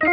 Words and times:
Welcome 0.00 0.12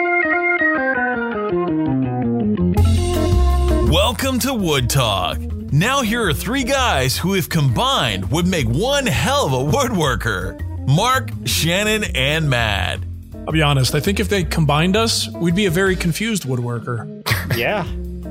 to 4.40 4.56
Wood 4.56 4.90
Talk. 4.90 5.40
Now 5.72 6.02
here 6.02 6.28
are 6.28 6.34
three 6.34 6.64
guys 6.64 7.16
who, 7.16 7.36
if 7.36 7.48
combined, 7.48 8.32
would 8.32 8.48
make 8.48 8.68
one 8.68 9.06
hell 9.06 9.46
of 9.46 9.54
a 9.54 9.72
woodworker. 9.72 10.60
Mark, 10.88 11.30
Shannon, 11.46 12.06
and 12.16 12.50
Matt. 12.50 13.02
I'll 13.46 13.54
be 13.54 13.62
honest, 13.62 13.94
I 13.94 14.00
think 14.00 14.20
if 14.20 14.28
they 14.28 14.44
combined 14.44 14.96
us, 14.96 15.30
we'd 15.34 15.54
be 15.54 15.68
a 15.68 15.72
very 15.72 15.96
confused 15.96 16.46
woodworker. 16.46 17.22
Yeah. 17.56 17.86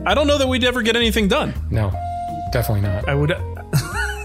I 0.06 0.14
don't 0.14 0.26
know 0.26 0.38
that 0.38 0.48
we'd 0.48 0.64
ever 0.64 0.82
get 0.82 0.96
anything 0.96 1.28
done. 1.28 1.54
No, 1.70 1.92
definitely 2.50 2.80
not. 2.80 3.08
I 3.08 3.14
would 3.14 3.30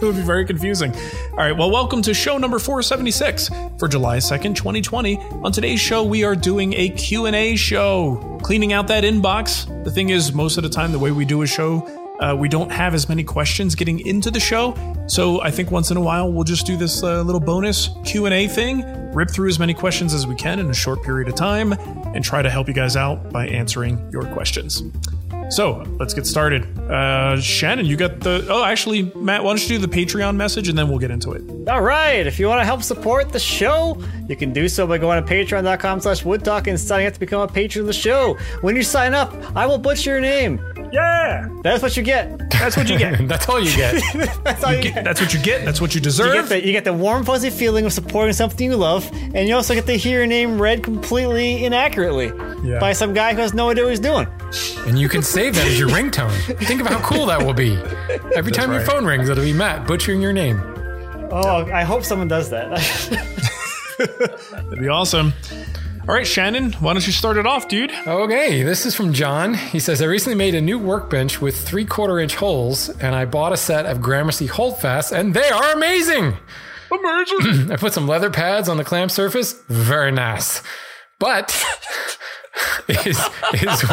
it 0.02 0.06
would 0.06 0.16
be 0.16 0.22
very 0.22 0.46
confusing. 0.46 0.94
All 1.32 1.38
right, 1.38 1.52
well, 1.52 1.70
welcome 1.70 2.02
to 2.04 2.14
show 2.14 2.38
number 2.38 2.60
476 2.60 3.50
for 3.78 3.88
July 3.88 4.18
2nd, 4.18 4.56
2020. 4.56 5.18
On 5.18 5.52
today's 5.52 5.80
show, 5.80 6.04
we 6.04 6.24
are 6.24 6.36
doing 6.36 6.74
a 6.74 6.90
Q&A 6.90 7.56
show, 7.56 8.40
cleaning 8.42 8.74
out 8.74 8.88
that 8.88 9.04
inbox. 9.04 9.84
The 9.84 9.92
thing 9.92 10.10
is, 10.10 10.34
most 10.34 10.58
of 10.58 10.64
the 10.64 10.70
time, 10.70 10.92
the 10.92 11.00
way 11.00 11.12
we 11.12 11.26
do 11.26 11.42
a 11.42 11.48
show, 11.48 11.86
uh, 12.20 12.36
we 12.38 12.50
don't 12.50 12.72
have 12.72 12.94
as 12.94 13.10
many 13.10 13.24
questions 13.24 13.76
getting 13.76 14.06
into 14.06 14.32
the 14.32 14.40
show. 14.40 14.76
So 15.08 15.42
I 15.42 15.52
think 15.52 15.72
once 15.72 15.92
in 15.92 15.98
a 15.98 16.02
while, 16.02 16.32
we'll 16.32 16.44
just 16.44 16.66
do 16.66 16.78
this 16.78 17.04
uh, 17.04 17.22
little 17.24 17.42
bonus 17.42 17.90
Q&A 18.06 18.48
thing, 18.48 18.84
rip 19.14 19.30
through 19.30 19.50
as 19.50 19.60
many 19.60 19.74
questions 19.74 20.14
as 20.14 20.28
we 20.28 20.36
can 20.36 20.60
in 20.60 20.70
a 20.70 20.74
short 20.74 21.04
period 21.04 21.28
of 21.28 21.36
time, 21.36 21.74
and 22.14 22.24
try 22.24 22.42
to 22.42 22.50
help 22.50 22.68
you 22.68 22.74
guys 22.74 22.96
out 22.96 23.32
by 23.32 23.48
answering 23.48 24.10
your 24.12 24.26
questions. 24.28 24.84
So 25.50 25.84
let's 26.00 26.14
get 26.14 26.28
started. 26.28 26.66
Uh, 26.80 27.40
Shannon, 27.42 27.86
you 27.86 27.98
got 27.98 28.20
the. 28.20 28.46
Oh, 28.50 28.64
actually, 28.64 29.04
Matt, 29.16 29.44
why 29.44 29.52
don't 29.52 29.62
you 29.62 29.80
do 29.80 29.86
the 29.86 29.88
Patreon 29.88 30.36
message 30.36 30.70
and 30.70 30.78
then 30.78 30.90
we'll 30.90 31.00
get 31.00 31.12
into 31.12 31.32
it. 31.34 31.44
All 31.68 31.82
right. 31.82 32.26
If 32.26 32.40
you 32.40 32.48
want 32.48 32.62
to 32.62 32.66
help 32.66 32.84
support 32.84 33.32
the 33.32 33.40
show, 33.40 34.02
you 34.28 34.36
can 34.36 34.54
do 34.54 34.70
so 34.70 34.86
by 34.86 34.98
going 34.98 35.24
to 35.24 35.30
patreon.com 35.30 36.02
slash 36.02 36.24
woodtalk 36.24 36.68
and 36.68 36.80
signing 36.80 37.08
up 37.08 37.14
to 37.14 37.20
become 37.20 37.42
a 37.42 37.48
patron 37.48 37.82
of 37.82 37.88
the 37.88 37.94
show. 37.94 38.38
When 38.62 38.76
you 38.76 38.84
sign 38.84 39.14
up, 39.14 39.34
I 39.56 39.66
will 39.66 39.80
butcher 39.80 40.12
your 40.12 40.22
name. 40.22 40.79
Yeah, 40.92 41.48
That's 41.64 41.82
what 41.84 41.96
you 41.96 42.04
get. 42.04 42.50
that's 42.50 42.76
what 42.76 42.90
you 42.90 42.98
get. 42.98 43.28
That's 43.28 43.48
all 43.48 43.60
you 43.60 43.76
get. 43.76 44.02
That's 44.44 44.64
all 44.64 44.72
you, 44.72 44.78
You 44.78 44.84
get. 44.84 44.94
get- 44.96 45.04
That's 45.04 45.22
what 45.22 45.34
you 45.34 45.40
get. 45.42 45.66
That's 45.66 45.80
what 45.82 45.94
you 45.94 46.00
You 46.00 46.04
deserve. 46.04 46.34
get, 46.34 46.50
the, 46.50 46.66
you 46.66 46.72
get 46.72 46.84
the 46.84 46.94
warm, 46.94 47.24
fuzzy 47.24 47.50
feeling 47.50 47.86
of 47.86 47.94
supporting 47.94 48.34
something 48.34 48.70
you 48.72 48.76
love, 48.78 49.10
and 49.34 49.48
you 49.48 49.56
also 49.56 49.74
get 49.76 49.86
to 49.86 49.94
hear 49.98 50.18
your 50.20 50.28
name 50.28 50.60
read 50.62 50.84
completely 50.84 51.64
inaccurately 51.64 52.32
Yeah. 52.68 52.80
by 52.80 52.94
some 52.94 53.14
guy 53.14 53.34
who 53.34 53.42
has 53.42 53.54
no 53.54 53.70
idea 53.70 53.84
what 53.84 53.92
he's 53.92 54.00
doing. 54.00 54.28
and 54.88 54.98
you 55.00 55.08
can 55.10 55.22
save 55.22 55.56
that 55.56 55.68
as 55.68 55.80
your 55.80 55.90
ringtone. 55.90 56.32
Think 56.66 56.82
of 56.82 56.88
how 56.88 57.00
cool 57.02 57.28
that 57.28 57.42
will 57.46 57.54
be. 57.54 57.76
Every 58.36 58.52
time 58.52 58.72
your 58.72 58.82
phone 58.82 59.06
rings, 59.06 59.30
it'll 59.30 59.44
be 59.44 59.54
Matt 59.54 59.86
butchering 59.88 60.22
your 60.22 60.34
name. 60.34 60.60
Oh, 61.32 61.66
I 61.72 61.84
hope 61.84 62.04
someone 62.04 62.28
does 62.28 62.50
that. 62.50 62.70
That'd 64.52 64.80
be 64.80 64.88
awesome. 64.88 65.34
All 66.08 66.16
right, 66.16 66.26
Shannon, 66.26 66.74
why 66.74 66.94
don't 66.94 67.06
you 67.06 67.14
start 67.14 67.38
it 67.38 67.46
off, 67.46 67.68
dude? 67.68 67.92
Okay, 67.92 68.64
this 68.64 68.86
is 68.86 68.96
from 68.96 69.14
John. 69.14 69.54
He 69.54 69.80
says, 69.80 70.02
I 70.02 70.06
recently 70.06 70.36
made 70.36 70.56
a 70.56 70.62
new 70.62 70.80
workbench 70.80 71.40
with 71.40 71.60
three 71.60 71.86
quarter 71.86 72.20
inch 72.20 72.36
holes, 72.36 72.90
and 72.90 73.14
I 73.14 73.26
bought 73.26 73.54
a 73.54 73.58
set 73.58 73.86
of 73.86 74.02
Gramercy 74.02 74.48
Holdfasts, 74.48 75.12
and 75.12 75.34
they 75.36 75.50
are 75.50 75.72
amazing. 75.74 76.36
Emergent. 76.92 77.72
I 77.72 77.76
put 77.76 77.94
some 77.94 78.08
leather 78.08 78.32
pads 78.32 78.70
on 78.70 78.78
the 78.78 78.84
clamp 78.84 79.12
surface. 79.12 79.54
Very 79.68 80.12
nice. 80.12 80.64
But 81.20 81.54
is 82.88 83.20
is 83.54 83.84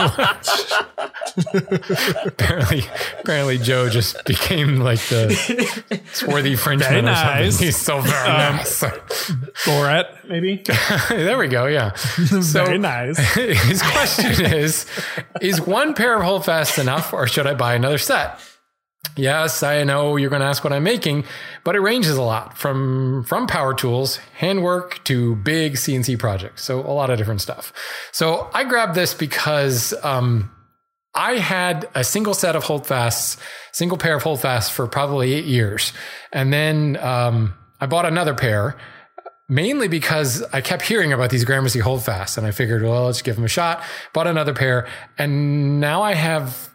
apparently 2.24 2.84
apparently 3.20 3.58
Joe 3.58 3.88
just 3.88 4.24
became 4.24 4.80
like 4.80 5.00
the 5.08 5.34
swarthy 6.12 6.56
Frenchman 6.56 7.04
Very 7.04 7.12
or 7.12 7.14
something. 7.14 7.44
nice. 7.44 7.58
He's 7.58 7.76
so 7.76 8.00
very 8.00 8.28
um, 8.28 8.56
nice. 8.56 8.82
Borat, 9.64 10.28
maybe. 10.28 10.62
there 11.08 11.38
we 11.38 11.48
go. 11.48 11.66
Yeah. 11.66 11.92
So 12.26 12.64
Very 12.64 12.78
nice. 12.78 13.18
his 13.34 13.82
question 13.82 14.44
is: 14.46 14.86
Is 15.40 15.60
one 15.60 15.94
pair 15.94 16.16
of 16.16 16.22
holdfasts 16.22 16.78
enough, 16.78 17.12
or 17.12 17.26
should 17.26 17.46
I 17.46 17.54
buy 17.54 17.74
another 17.74 17.98
set? 17.98 18.38
Yes, 19.16 19.62
I 19.62 19.84
know 19.84 20.16
you're 20.16 20.30
going 20.30 20.40
to 20.40 20.46
ask 20.46 20.62
what 20.62 20.72
I'm 20.72 20.82
making, 20.82 21.24
but 21.64 21.74
it 21.76 21.80
ranges 21.80 22.16
a 22.16 22.22
lot 22.22 22.56
from 22.58 23.24
from 23.24 23.46
power 23.46 23.74
tools, 23.74 24.16
handwork 24.34 25.02
to 25.04 25.36
big 25.36 25.74
CNC 25.74 26.18
projects. 26.18 26.64
So 26.64 26.80
a 26.80 26.92
lot 26.92 27.10
of 27.10 27.18
different 27.18 27.40
stuff. 27.40 27.72
So 28.12 28.50
I 28.52 28.64
grabbed 28.64 28.94
this 28.94 29.14
because 29.14 29.94
um, 30.02 30.50
I 31.14 31.38
had 31.38 31.88
a 31.94 32.04
single 32.04 32.34
set 32.34 32.56
of 32.56 32.64
holdfasts, 32.64 33.38
single 33.72 33.96
pair 33.96 34.16
of 34.16 34.22
holdfasts 34.22 34.70
for 34.70 34.86
probably 34.86 35.32
eight 35.32 35.46
years, 35.46 35.92
and 36.32 36.52
then 36.52 36.98
um, 36.98 37.54
I 37.80 37.86
bought 37.86 38.06
another 38.06 38.34
pair. 38.34 38.76
Mainly 39.48 39.86
because 39.86 40.42
I 40.52 40.60
kept 40.60 40.82
hearing 40.82 41.12
about 41.12 41.30
these 41.30 41.44
Gramercy 41.44 41.78
holdfasts, 41.78 42.36
and 42.36 42.44
I 42.44 42.50
figured, 42.50 42.82
well, 42.82 43.04
let's 43.04 43.22
give 43.22 43.36
them 43.36 43.44
a 43.44 43.48
shot. 43.48 43.80
Bought 44.12 44.26
another 44.26 44.52
pair, 44.52 44.88
and 45.18 45.78
now 45.78 46.02
I 46.02 46.14
have 46.14 46.68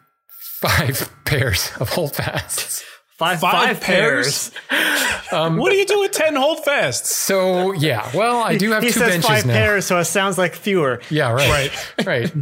five 0.61 1.09
pairs 1.25 1.71
of 1.79 1.89
holdfasts. 1.89 2.83
Five, 3.17 3.39
Five 3.39 3.81
pairs? 3.81 4.49
what 5.29 5.69
do 5.69 5.75
you 5.75 5.85
do 5.85 5.99
with 5.99 6.11
10 6.11 6.35
holdfasts? 6.35 7.15
So 7.15 7.71
yeah, 7.73 8.09
well, 8.15 8.39
I 8.39 8.57
do 8.57 8.71
have 8.71 8.81
he 8.81 8.89
two 8.89 8.97
says 8.97 9.09
benches 9.09 9.29
five 9.29 9.45
now. 9.45 9.53
pairs, 9.53 9.85
so 9.85 9.99
it 9.99 10.05
sounds 10.05 10.39
like 10.39 10.55
fewer. 10.55 10.99
Yeah, 11.11 11.31
right, 11.31 11.71
right, 12.03 12.03
right. 12.03 12.33
Um, 12.33 12.41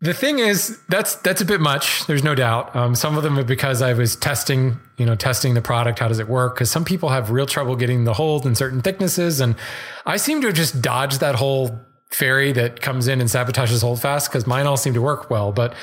the 0.00 0.12
thing 0.12 0.40
is, 0.40 0.78
that's 0.90 1.14
that's 1.16 1.40
a 1.40 1.46
bit 1.46 1.62
much. 1.62 2.06
There's 2.06 2.22
no 2.22 2.34
doubt. 2.34 2.76
Um, 2.76 2.94
some 2.94 3.16
of 3.16 3.22
them 3.22 3.38
are 3.38 3.44
because 3.44 3.80
I 3.80 3.94
was 3.94 4.14
testing, 4.14 4.78
you 4.98 5.06
know, 5.06 5.14
testing 5.16 5.54
the 5.54 5.62
product. 5.62 5.98
How 5.98 6.08
does 6.08 6.18
it 6.18 6.28
work? 6.28 6.54
Because 6.54 6.70
some 6.70 6.84
people 6.84 7.08
have 7.08 7.30
real 7.30 7.46
trouble 7.46 7.76
getting 7.76 8.04
the 8.04 8.12
hold 8.12 8.44
in 8.44 8.54
certain 8.54 8.82
thicknesses, 8.82 9.40
and 9.40 9.56
I 10.04 10.18
seem 10.18 10.42
to 10.42 10.48
have 10.48 10.56
just 10.56 10.82
dodged 10.82 11.20
that 11.20 11.34
whole 11.34 11.80
fairy 12.10 12.52
that 12.52 12.80
comes 12.80 13.08
in 13.08 13.20
and 13.20 13.28
sabotages 13.28 13.82
Holdfast 13.82 14.28
because 14.28 14.46
mine 14.46 14.66
all 14.66 14.76
seem 14.76 14.94
to 14.94 15.02
work 15.02 15.30
well. 15.30 15.52
But 15.52 15.74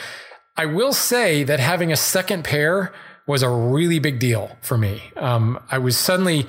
I 0.58 0.66
will 0.66 0.94
say 0.94 1.44
that 1.44 1.60
having 1.60 1.92
a 1.92 1.98
second 1.98 2.44
pair 2.44 2.94
was 3.28 3.44
a 3.44 3.50
really 3.50 4.00
big 4.00 4.20
deal 4.20 4.56
for 4.62 4.78
me. 4.78 5.02
Um, 5.18 5.60
I 5.72 5.78
was 5.78 5.98
suddenly 5.98 6.48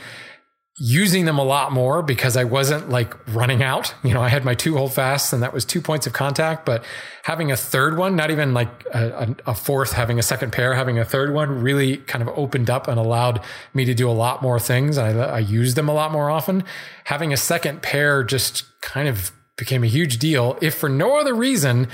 using 0.78 1.24
them 1.24 1.38
a 1.38 1.42
lot 1.42 1.72
more 1.72 2.02
because 2.02 2.36
I 2.36 2.44
wasn't 2.44 2.90
like 2.90 3.14
running 3.28 3.62
out. 3.62 3.94
You 4.04 4.12
know, 4.12 4.20
I 4.20 4.28
had 4.28 4.44
my 4.44 4.54
two 4.54 4.76
holdfasts 4.76 5.32
and 5.32 5.42
that 5.42 5.54
was 5.54 5.64
two 5.64 5.80
points 5.80 6.06
of 6.06 6.12
contact, 6.12 6.66
but 6.66 6.84
having 7.22 7.50
a 7.50 7.56
third 7.56 7.96
one, 7.96 8.14
not 8.14 8.30
even 8.30 8.52
like 8.52 8.68
a, 8.92 9.08
a, 9.46 9.50
a, 9.52 9.54
fourth, 9.54 9.92
having 9.92 10.18
a 10.18 10.22
second 10.22 10.52
pair, 10.52 10.74
having 10.74 10.98
a 10.98 11.04
third 11.04 11.32
one 11.32 11.62
really 11.62 11.96
kind 11.96 12.20
of 12.20 12.28
opened 12.36 12.68
up 12.68 12.88
and 12.88 12.98
allowed 12.98 13.40
me 13.72 13.86
to 13.86 13.94
do 13.94 14.08
a 14.08 14.12
lot 14.12 14.42
more 14.42 14.60
things. 14.60 14.98
I, 14.98 15.12
I 15.12 15.38
used 15.38 15.76
them 15.76 15.88
a 15.88 15.94
lot 15.94 16.12
more 16.12 16.28
often. 16.28 16.62
Having 17.04 17.32
a 17.32 17.38
second 17.38 17.80
pair 17.80 18.22
just 18.22 18.64
kind 18.82 19.08
of 19.08 19.32
became 19.56 19.82
a 19.84 19.88
huge 19.88 20.18
deal. 20.18 20.58
If 20.60 20.74
for 20.74 20.88
no 20.88 21.18
other 21.18 21.34
reason, 21.34 21.88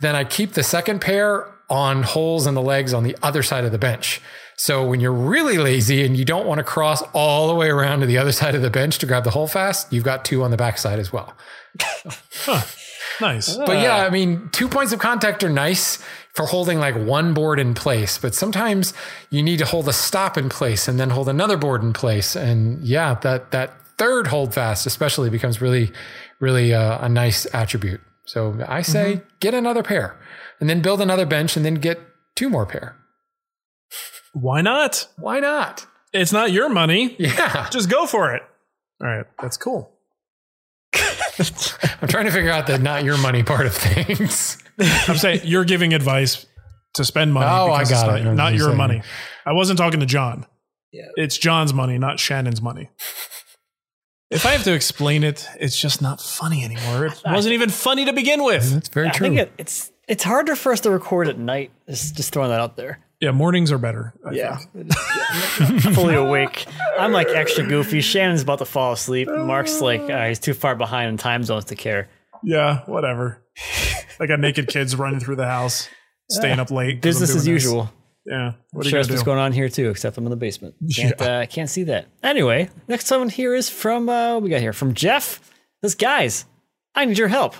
then 0.00 0.14
I 0.14 0.24
keep 0.24 0.52
the 0.52 0.62
second 0.62 1.00
pair 1.00 1.46
on 1.68 2.02
holes 2.02 2.46
in 2.46 2.54
the 2.54 2.62
legs 2.62 2.94
on 2.94 3.02
the 3.02 3.16
other 3.22 3.42
side 3.42 3.64
of 3.64 3.72
the 3.72 3.78
bench. 3.78 4.20
So 4.56 4.86
when 4.86 5.00
you're 5.00 5.12
really 5.12 5.58
lazy 5.58 6.04
and 6.04 6.16
you 6.16 6.24
don't 6.24 6.46
want 6.46 6.58
to 6.58 6.64
cross 6.64 7.02
all 7.12 7.48
the 7.48 7.54
way 7.54 7.68
around 7.68 8.00
to 8.00 8.06
the 8.06 8.18
other 8.18 8.32
side 8.40 8.54
of 8.54 8.62
the 8.62 8.70
bench 8.70 8.98
to 8.98 9.06
grab 9.06 9.24
the 9.24 9.30
hole 9.30 9.46
fast, 9.46 9.92
you've 9.92 10.04
got 10.04 10.24
two 10.24 10.42
on 10.42 10.50
the 10.50 10.56
backside 10.56 10.98
as 10.98 11.12
well. 11.12 11.34
huh. 11.80 12.62
Nice. 13.20 13.56
But 13.56 13.78
yeah, 13.78 14.04
I 14.04 14.10
mean, 14.10 14.50
two 14.52 14.68
points 14.68 14.92
of 14.92 14.98
contact 14.98 15.42
are 15.42 15.48
nice 15.48 16.02
for 16.34 16.44
holding 16.44 16.78
like 16.78 16.94
one 16.94 17.32
board 17.32 17.58
in 17.58 17.72
place, 17.72 18.18
but 18.18 18.34
sometimes 18.34 18.92
you 19.30 19.42
need 19.42 19.58
to 19.58 19.64
hold 19.64 19.88
a 19.88 19.92
stop 19.92 20.36
in 20.36 20.50
place 20.50 20.86
and 20.86 21.00
then 21.00 21.10
hold 21.10 21.28
another 21.28 21.56
board 21.56 21.82
in 21.82 21.94
place. 21.94 22.36
And 22.36 22.82
yeah, 22.82 23.14
that 23.22 23.52
that 23.52 23.72
third 23.96 24.26
hold 24.26 24.52
fast 24.52 24.84
especially 24.86 25.30
becomes 25.30 25.62
really, 25.62 25.92
really 26.40 26.74
uh, 26.74 27.04
a 27.04 27.08
nice 27.08 27.46
attribute. 27.54 28.00
So 28.24 28.58
I 28.66 28.82
say 28.82 29.16
mm-hmm. 29.16 29.28
get 29.40 29.54
another 29.54 29.82
pair 29.82 30.18
and 30.60 30.68
then 30.68 30.82
build 30.82 31.00
another 31.00 31.26
bench 31.26 31.56
and 31.56 31.64
then 31.64 31.74
get 31.74 32.00
two 32.34 32.48
more 32.48 32.66
pair. 32.66 32.96
Why 34.32 34.60
not? 34.60 35.08
Why 35.16 35.40
not? 35.40 35.86
It's 36.12 36.32
not 36.32 36.52
your 36.52 36.68
money. 36.68 37.16
Yeah. 37.18 37.68
Just 37.72 37.88
go 37.88 38.06
for 38.06 38.34
it. 38.34 38.42
All 39.00 39.08
right. 39.08 39.26
That's 39.40 39.56
cool. 39.56 39.92
I'm 40.94 42.08
trying 42.08 42.24
to 42.24 42.30
figure 42.30 42.50
out 42.50 42.66
the 42.66 42.78
not 42.78 43.04
your 43.04 43.18
money 43.18 43.42
part 43.42 43.66
of 43.66 43.74
things. 43.74 44.62
I'm 45.08 45.16
saying 45.16 45.40
you're 45.44 45.64
giving 45.64 45.94
advice 45.94 46.46
to 46.94 47.04
spend 47.04 47.32
money. 47.32 47.46
Oh, 47.46 47.72
I 47.72 47.84
got 47.84 48.06
not, 48.06 48.20
it. 48.20 48.34
Not 48.34 48.54
your 48.54 48.66
saying. 48.66 48.76
money. 48.76 49.02
I 49.44 49.52
wasn't 49.52 49.78
talking 49.78 50.00
to 50.00 50.06
John. 50.06 50.46
Yeah. 50.92 51.08
It's 51.16 51.36
John's 51.36 51.74
money, 51.74 51.98
not 51.98 52.18
Shannon's 52.18 52.62
money. 52.62 52.90
If 54.30 54.44
I 54.44 54.52
have 54.52 54.64
to 54.64 54.74
explain 54.74 55.22
it, 55.22 55.46
it's 55.60 55.80
just 55.80 56.02
not 56.02 56.20
funny 56.20 56.64
anymore. 56.64 57.06
It 57.06 57.22
wasn't 57.24 57.54
even 57.54 57.70
funny 57.70 58.06
to 58.06 58.12
begin 58.12 58.42
with. 58.42 58.72
That's 58.72 58.88
very 58.88 59.08
I 59.08 59.12
true. 59.12 59.28
think 59.28 59.38
it, 59.38 59.52
it's 59.56 59.92
it's 60.08 60.24
harder 60.24 60.56
for 60.56 60.72
us 60.72 60.80
to 60.80 60.90
record 60.90 61.28
at 61.28 61.38
night. 61.38 61.70
Just 61.88 62.16
just 62.16 62.32
throwing 62.32 62.50
that 62.50 62.60
out 62.60 62.76
there. 62.76 62.98
Yeah, 63.20 63.30
mornings 63.30 63.72
are 63.72 63.78
better. 63.78 64.12
I 64.26 64.32
yeah. 64.32 64.58
fully 65.94 66.16
awake. 66.16 66.66
I'm 66.98 67.12
like 67.12 67.28
extra 67.28 67.64
goofy. 67.66 68.00
Shannon's 68.00 68.42
about 68.42 68.58
to 68.58 68.66
fall 68.66 68.92
asleep. 68.92 69.28
Mark's 69.28 69.80
like 69.80 70.02
uh, 70.02 70.26
he's 70.26 70.38
too 70.38 70.54
far 70.54 70.74
behind 70.74 71.08
in 71.08 71.16
time 71.16 71.42
zones 71.44 71.66
to 71.66 71.76
care. 71.76 72.08
Yeah, 72.42 72.80
whatever. 72.86 73.42
I 74.20 74.26
got 74.26 74.40
naked 74.40 74.68
kids 74.68 74.94
running 74.96 75.20
through 75.20 75.36
the 75.36 75.46
house, 75.46 75.88
staying 76.30 76.58
up 76.58 76.70
late. 76.70 77.00
Business 77.00 77.34
as 77.34 77.46
usual. 77.46 77.84
This. 77.84 77.92
Yeah. 78.26 78.52
What 78.72 78.86
sure 78.86 78.98
what's 79.00 79.22
going 79.22 79.38
on 79.38 79.52
here 79.52 79.68
too, 79.68 79.88
except 79.88 80.18
I'm 80.18 80.24
in 80.24 80.30
the 80.30 80.36
basement. 80.36 80.74
Can't 80.94 81.14
yeah. 81.20 81.26
uh, 81.26 81.46
can't 81.46 81.70
see 81.70 81.84
that. 81.84 82.06
Anyway, 82.22 82.70
next 82.88 83.10
one 83.10 83.28
here 83.28 83.54
is 83.54 83.68
from 83.68 84.08
uh, 84.08 84.34
what 84.34 84.42
we 84.42 84.50
got 84.50 84.60
here 84.60 84.72
from 84.72 84.94
Jeff. 84.94 85.40
This 85.82 85.94
guys, 85.94 86.44
I 86.94 87.04
need 87.04 87.18
your 87.18 87.28
help. 87.28 87.54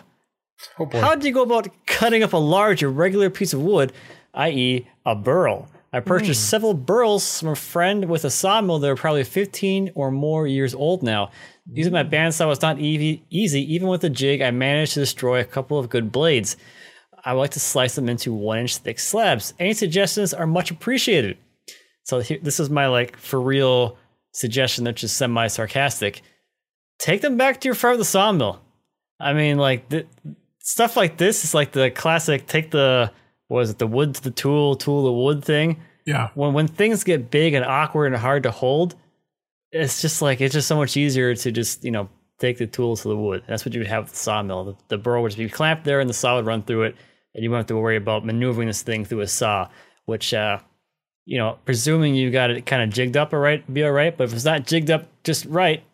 Oh 0.79 0.87
boy. 0.87 1.01
How 1.01 1.15
do 1.15 1.27
you 1.29 1.35
go 1.35 1.43
about 1.43 1.69
cutting 1.87 2.23
up 2.23 2.33
a 2.33 2.39
large 2.39 2.83
irregular 2.83 3.31
piece 3.31 3.53
of 3.53 3.63
wood 3.63 3.93
i.e., 4.37 4.87
a 5.05 5.15
burl. 5.15 5.69
I 5.93 6.01
purchased 6.01 6.43
mm. 6.43 6.51
several 6.51 6.75
burls 6.75 7.41
from 7.41 7.51
a 7.51 7.57
friend 7.57 8.05
with 8.05 8.25
a 8.25 8.31
sawmill 8.31 8.79
that 8.81 8.91
are 8.91 8.97
probably 8.97 9.25
15 9.25 9.93
or 9.95 10.11
more 10.11 10.47
years 10.47 10.75
old 10.75 11.03
now. 11.03 11.31
Using 11.73 11.93
my 11.93 12.05
bandsaw 12.05 12.47
was 12.47 12.61
not 12.61 12.79
easy, 12.79 13.25
easy. 13.31 13.75
Even 13.75 13.89
with 13.89 14.05
a 14.05 14.11
jig, 14.11 14.43
I 14.43 14.51
managed 14.51 14.95
to 14.95 15.01
destroy 15.01 15.41
a 15.41 15.45
couple 15.45 15.79
of 15.79 15.89
good 15.89 16.13
blades. 16.13 16.57
I 17.27 17.33
would 17.33 17.41
like 17.41 17.51
to 17.51 17.61
slice 17.61 17.97
them 17.97 18.09
into 18.09 18.33
one 18.33 18.61
inch 18.61 18.77
thick 18.77 19.01
slabs. 19.01 19.53
Any 19.59 19.75
suggestions 19.75 20.33
are 20.33 20.47
much 20.47 20.71
appreciated. 20.71 21.37
So 22.05 22.21
here, 22.21 22.39
this 22.41 22.61
is 22.61 22.71
my 22.71 22.87
like 22.87 23.17
for 23.17 23.41
real 23.41 23.99
suggestion 24.33 24.85
that's 24.85 25.01
just 25.01 25.17
semi 25.17 25.49
sarcastic. 25.49 26.23
Take 27.01 27.23
them 27.23 27.37
back 27.37 27.61
to 27.61 27.69
your 27.69 27.75
friend 27.75 27.99
with 27.99 28.07
the 28.07 28.11
sawmill. 28.11 28.61
I 29.19 29.33
mean, 29.33 29.59
like 29.59 29.89
th- 29.89 30.07
stuff 30.61 30.97
like 30.97 31.17
this 31.17 31.43
is 31.43 31.53
like 31.53 31.73
the 31.73 31.91
classic 31.91 32.47
take 32.47 32.71
the 32.71 33.11
was 33.49 33.71
it 33.71 33.79
the 33.79 33.89
wood 33.89 34.15
to 34.15 34.23
the 34.23 34.31
tool, 34.31 34.77
tool 34.77 35.05
to 35.07 35.13
wood 35.13 35.45
thing. 35.45 35.81
Yeah. 36.07 36.31
When 36.35 36.53
when 36.53 36.69
things 36.69 37.03
get 37.03 37.29
big 37.29 37.55
and 37.55 37.65
awkward 37.65 38.07
and 38.07 38.17
hard 38.17 38.45
to 38.45 38.53
hold, 38.53 38.95
it's 39.73 40.01
just 40.01 40.23
like 40.23 40.41
it's 40.41 40.55
just 40.55 40.69
so 40.69 40.77
much 40.77 40.97
easier 40.97 41.35
to 41.35 41.51
just 41.51 41.83
you 41.83 41.91
know 41.91 42.09
take 42.39 42.59
the 42.59 42.69
tool 42.69 42.97
to 42.97 43.09
the 43.09 43.17
wood. 43.17 43.43
That's 43.49 43.65
what 43.65 43.75
you 43.75 43.81
would 43.81 43.89
have 43.89 44.05
with 44.05 44.13
the 44.13 44.19
sawmill. 44.19 44.65
The, 44.65 44.75
the 44.89 44.99
burl 44.99 45.23
would 45.23 45.31
just 45.31 45.39
be 45.39 45.49
clamped 45.49 45.85
there, 45.85 45.99
and 45.99 46.09
the 46.09 46.15
saw 46.15 46.37
would 46.37 46.47
run 46.47 46.63
through 46.63 46.85
it, 46.85 46.97
and 47.37 47.45
you 47.45 47.51
won't 47.51 47.61
have 47.61 47.67
to 47.67 47.77
worry 47.77 47.97
about 47.97 48.25
maneuvering 48.25 48.67
this 48.67 48.83
thing 48.83 49.05
through 49.05 49.21
a 49.21 49.29
saw. 49.29 49.69
Which, 50.07 50.35
uh, 50.35 50.59
you 51.25 51.39
know, 51.39 51.59
presuming 51.65 52.17
you 52.17 52.33
got 52.33 52.51
it 52.51 52.67
kind 52.67 52.83
of 52.83 52.91
jigged 52.91 53.17
up, 53.17 53.33
all 53.33 53.39
right, 53.39 53.73
be 53.73 53.85
all 53.85 53.93
right. 53.93 54.17
But 54.17 54.25
if 54.25 54.33
it's 54.33 54.45
not 54.45 54.67
jigged 54.67 54.91
up 54.91 55.07
just 55.23 55.45
right, 55.45 55.85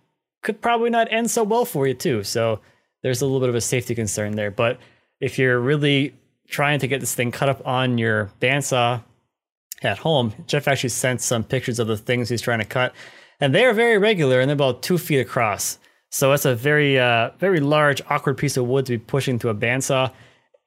could 0.43 0.63
probably 0.63 0.89
not 0.89 1.13
end 1.13 1.31
so 1.31 1.43
well 1.43 1.67
for 1.67 1.87
you 1.87 1.95
too. 1.95 2.23
So 2.23 2.61
there's 3.03 3.21
a 3.21 3.27
little 3.27 3.41
bit 3.41 3.51
of 3.51 3.55
a 3.55 3.61
safety 3.61 3.95
concern 3.95 4.37
there. 4.37 4.51
But 4.51 4.79
if 5.21 5.39
you're 5.39 5.61
really 5.61 6.15
trying 6.49 6.79
to 6.79 6.87
get 6.87 7.01
this 7.01 7.15
thing 7.15 7.33
cut 7.33 7.49
up 7.49 7.67
on 7.67 7.99
your 7.99 8.31
bandsaw 8.41 9.03
at 9.83 9.99
home. 9.99 10.33
Jeff 10.47 10.69
actually 10.69 10.91
sent 10.91 11.21
some 11.21 11.43
pictures 11.43 11.79
of 11.79 11.89
the 11.89 11.97
things 11.97 12.29
he's 12.29 12.43
trying 12.43 12.61
to 12.61 12.65
cut, 12.65 12.95
and 13.41 13.55
they 13.55 13.65
are 13.65 13.73
very 13.73 13.99
regular 13.99 14.41
and 14.41 14.49
they're 14.49 14.55
about 14.55 14.83
two 14.83 14.99
feet 14.99 15.21
across. 15.21 15.79
So 16.11 16.33
it's 16.33 16.45
a 16.45 16.55
very, 16.55 16.99
uh, 16.99 17.31
very 17.39 17.61
large, 17.61 18.03
awkward 18.09 18.37
piece 18.37 18.57
of 18.57 18.67
wood 18.67 18.87
to 18.87 18.93
be 18.93 18.99
pushing 18.99 19.39
through 19.39 19.51
a 19.51 19.55
bandsaw. 19.55 20.13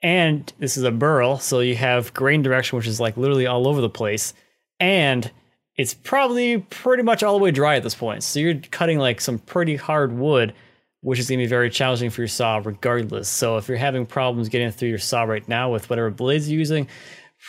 And 0.06 0.54
this 0.60 0.78
is 0.78 0.84
a 0.84 0.92
burl, 0.92 1.40
so 1.40 1.62
you 1.62 1.76
have 1.78 2.14
grain 2.14 2.44
direction, 2.44 2.78
which 2.78 2.86
is 2.86 3.00
like 3.00 3.18
literally 3.18 3.48
all 3.48 3.68
over 3.68 3.82
the 3.82 3.90
place. 3.90 4.36
And 4.80 5.32
it's 5.78 5.96
probably 5.96 6.60
pretty 6.60 7.02
much 7.02 7.24
all 7.24 7.36
the 7.36 7.44
way 7.44 7.50
dry 7.50 7.76
at 7.76 7.82
this 7.82 7.96
point. 7.96 8.22
So 8.22 8.40
you're 8.40 8.60
cutting 8.70 9.00
like 9.00 9.20
some 9.20 9.40
pretty 9.40 9.76
hard 9.76 10.14
wood 10.14 10.54
which 11.02 11.20
is 11.20 11.28
going 11.30 11.40
to 11.40 11.46
be 11.46 11.50
very 11.50 11.70
challenging 11.70 12.10
for 12.10 12.22
your 12.22 12.28
saw 12.28 12.60
regardless. 12.64 13.30
So 13.30 13.58
if 13.58 13.68
you're 13.68 13.78
having 13.78 14.08
problems 14.08 14.50
getting 14.50 14.72
through 14.72 14.90
your 14.90 14.98
saw 14.98 15.24
right 15.24 15.48
now 15.48 15.72
with 15.72 15.88
whatever 15.88 16.10
blades 16.10 16.50
you're 16.50 16.58
using, 16.58 16.88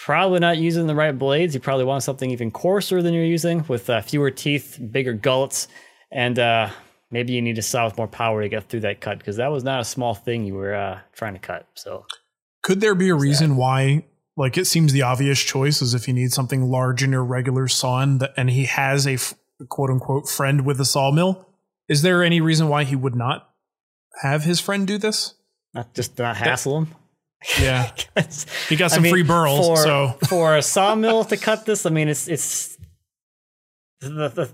probably 0.05 0.41
not 0.41 0.59
using 0.59 0.87
the 0.87 0.95
right 0.95 1.19
blades. 1.19 1.55
You 1.55 1.61
probably 1.61 1.87
want 1.87 2.03
something 2.03 2.31
even 2.31 2.51
coarser 2.51 3.01
than 3.01 3.15
you're 3.15 3.25
using 3.25 3.65
with 3.67 3.89
uh, 3.89 4.03
fewer 4.03 4.31
teeth, 4.31 4.79
bigger 4.91 5.15
gullets, 5.15 5.69
and 6.11 6.39
uh, 6.39 6.69
maybe 7.11 7.33
you 7.33 7.41
need 7.41 7.57
a 7.57 7.63
saw 7.63 7.87
with 7.87 7.97
more 7.97 8.09
power 8.09 8.43
to 8.43 8.49
get 8.51 8.69
through 8.69 8.81
that 8.81 9.01
cut 9.01 9.19
because 9.19 9.37
that 9.37 9.51
was 9.51 9.65
not 9.65 9.81
a 9.81 9.85
small 9.85 10.15
thing 10.15 10.45
you 10.45 10.55
were 10.55 10.75
uh, 10.75 11.01
trying 11.15 11.33
to 11.33 11.41
cut. 11.41 11.67
So 11.73 12.05
could 12.67 12.81
there 12.81 12.97
be 12.97 13.11
a 13.11 13.15
reason 13.15 13.51
that? 13.51 13.57
why? 13.57 14.05
Like 14.37 14.59
it 14.59 14.67
seems 14.67 14.93
the 14.93 15.03
obvious 15.03 15.41
choice 15.41 15.81
is 15.81 15.95
if 15.95 16.09
you 16.09 16.13
need 16.13 16.33
something 16.33 16.69
large 16.69 17.05
in 17.05 17.13
your 17.13 17.25
regular 17.25 17.69
saw 17.69 18.03
and, 18.03 18.29
and 18.37 18.51
he 18.51 18.65
has 18.65 19.07
a 19.07 19.17
quote 19.69 19.89
unquote 19.89 20.29
friend 20.29 20.67
with 20.67 20.81
a 20.81 20.85
sawmill 20.85 21.47
is 21.89 22.03
there 22.03 22.25
any 22.25 22.41
reason 22.41 22.69
why 22.69 22.83
he 22.83 22.97
would 22.97 23.15
not 23.15 23.49
have 24.23 24.43
his 24.43 24.59
friend 24.59 24.85
do 24.85 24.99
this? 24.99 25.35
Not 25.75 25.95
just 25.95 26.19
not 26.19 26.37
hassle 26.37 26.79
him. 26.79 26.89
Yeah, 27.61 27.93
he 28.69 28.77
got 28.77 28.91
some 28.91 29.01
I 29.01 29.03
mean, 29.03 29.13
free 29.13 29.23
burls. 29.23 29.65
For, 29.65 29.77
so 29.77 30.19
for 30.27 30.57
a 30.57 30.63
sawmill 30.63 31.23
to 31.25 31.37
cut 31.37 31.67
this, 31.67 31.87
I 31.87 31.91
mean, 31.91 32.09
it's 32.09 32.27
it's 32.27 32.77
the, 34.01 34.29
the, 34.29 34.51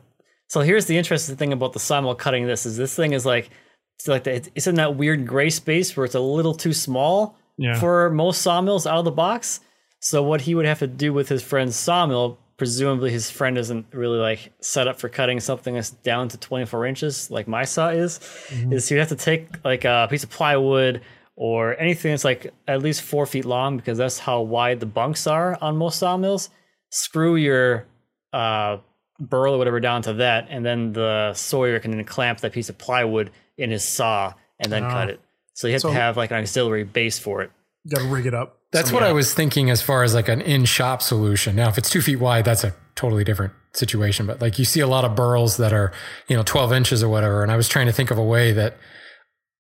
so 0.49 0.61
here's 0.61 0.87
the 0.87 0.99
interesting 0.99 1.37
thing 1.37 1.53
about 1.53 1.73
the 1.73 1.79
sawmill 1.79 2.17
cutting 2.17 2.47
this 2.47 2.67
is 2.67 2.77
this 2.77 2.95
thing 2.95 3.13
is 3.13 3.25
like 3.25 3.49
it's 3.97 4.09
like 4.09 4.25
the, 4.25 4.47
it's 4.55 4.67
in 4.67 4.75
that 4.75 4.97
weird 4.97 5.27
gray 5.27 5.49
space 5.49 5.97
where 5.97 6.05
it's 6.05 6.17
a 6.17 6.21
little 6.21 6.55
too 6.55 6.73
small 6.73 7.39
yeah. 7.57 7.79
for 7.79 8.11
most 8.11 8.43
sawmills 8.43 8.87
out 8.87 8.99
of 8.99 9.05
the 9.05 9.11
box. 9.11 9.61
So 10.01 10.23
what 10.23 10.43
he 10.43 10.55
would 10.55 10.67
have 10.67 10.81
to 10.81 10.87
do 10.87 11.13
with 11.13 11.29
his 11.29 11.43
friend's 11.43 11.77
sawmill 11.77 12.39
presumably 12.63 13.11
his 13.11 13.29
friend 13.29 13.59
isn't 13.59 13.87
really 13.93 14.21
like 14.21 14.53
set 14.61 14.87
up 14.87 15.01
for 15.01 15.09
cutting 15.09 15.41
something 15.41 15.75
that's 15.75 15.91
down 15.91 16.29
to 16.29 16.39
24 16.39 16.87
inches 16.87 17.29
like 17.29 17.49
my 17.49 17.65
saw 17.65 17.89
is 17.89 18.21
mm-hmm. 18.51 18.73
is 18.73 18.89
you 18.89 18.99
have 18.99 19.09
to 19.09 19.17
take 19.17 19.49
like 19.65 19.85
a 19.85 20.07
piece 20.09 20.23
of 20.23 20.31
plywood 20.31 21.01
or 21.35 21.77
anything 21.81 22.13
that's 22.13 22.25
like 22.25 22.55
at 22.69 22.81
least 22.81 23.03
four 23.03 23.27
feet 23.27 23.45
long 23.45 23.77
because 23.77 23.99
that's 23.99 24.21
how 24.21 24.41
wide 24.41 24.79
the 24.79 24.87
bunks 24.87 25.27
are 25.27 25.59
on 25.61 25.77
most 25.77 25.99
sawmills 25.99 26.51
screw 26.91 27.35
your 27.35 27.85
uh, 28.33 28.77
burl 29.19 29.55
or 29.55 29.59
whatever 29.59 29.81
down 29.81 30.01
to 30.03 30.13
that 30.13 30.47
and 30.49 30.65
then 30.65 30.93
the 30.93 31.33
sawyer 31.35 31.81
can 31.81 31.91
then 31.91 32.05
clamp 32.05 32.39
that 32.41 32.53
piece 32.53 32.69
of 32.69 32.79
plywood 32.79 33.31
in 33.57 33.71
his 33.71 33.83
saw 33.83 34.33
and 34.61 34.71
then 34.71 34.83
cut 34.83 35.09
ah. 35.09 35.13
it 35.13 35.21
so 35.55 35.67
you 35.67 35.75
have 35.75 35.83
so, 35.83 35.89
to 35.89 35.95
have 35.95 36.17
like 36.17 36.31
an 36.31 36.39
auxiliary 36.39 36.85
base 36.85 37.19
for 37.19 37.43
it 37.43 37.51
you 37.85 37.95
gotta 37.95 38.09
rig 38.09 38.27
it 38.27 38.35
up 38.35 38.59
that's 38.73 38.91
what 38.91 39.03
I 39.03 39.13
was 39.13 39.35
thinking 39.35 39.69
as 39.69 39.83
far 39.83 40.03
as 40.03 40.15
like 40.15 40.29
an 40.29 40.41
in 40.41 40.65
shop 40.65 41.03
solution. 41.03 41.55
Now, 41.55 41.69
if 41.69 41.77
it's 41.77 41.91
two 41.91 42.01
feet 42.01 42.17
wide, 42.17 42.47
that's 42.47 42.65
a 42.65 42.75
totally 42.95 43.23
different 43.23 43.53
situation. 43.75 44.27
But 44.27 44.41
like 44.41 44.59
you 44.59 44.65
see 44.65 44.81
a 44.81 44.87
lot 44.87 45.05
of 45.05 45.15
burls 45.15 45.59
that 45.59 45.75
are, 45.75 45.93
you 46.27 46.37
know, 46.37 46.43
12 46.43 46.73
inches 46.73 47.03
or 47.03 47.09
whatever. 47.11 47.43
And 47.43 47.53
I 47.53 47.57
was 47.57 47.69
trying 47.69 47.87
to 47.87 47.93
think 47.93 48.11
of 48.11 48.17
a 48.17 48.25
way 48.25 48.53
that 48.53 48.79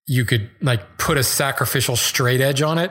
you 0.06 0.25
could 0.25 0.50
like 0.62 0.96
put 0.96 1.18
a 1.18 1.22
sacrificial 1.22 1.94
straight 1.94 2.40
edge 2.40 2.62
on 2.62 2.78
it. 2.78 2.90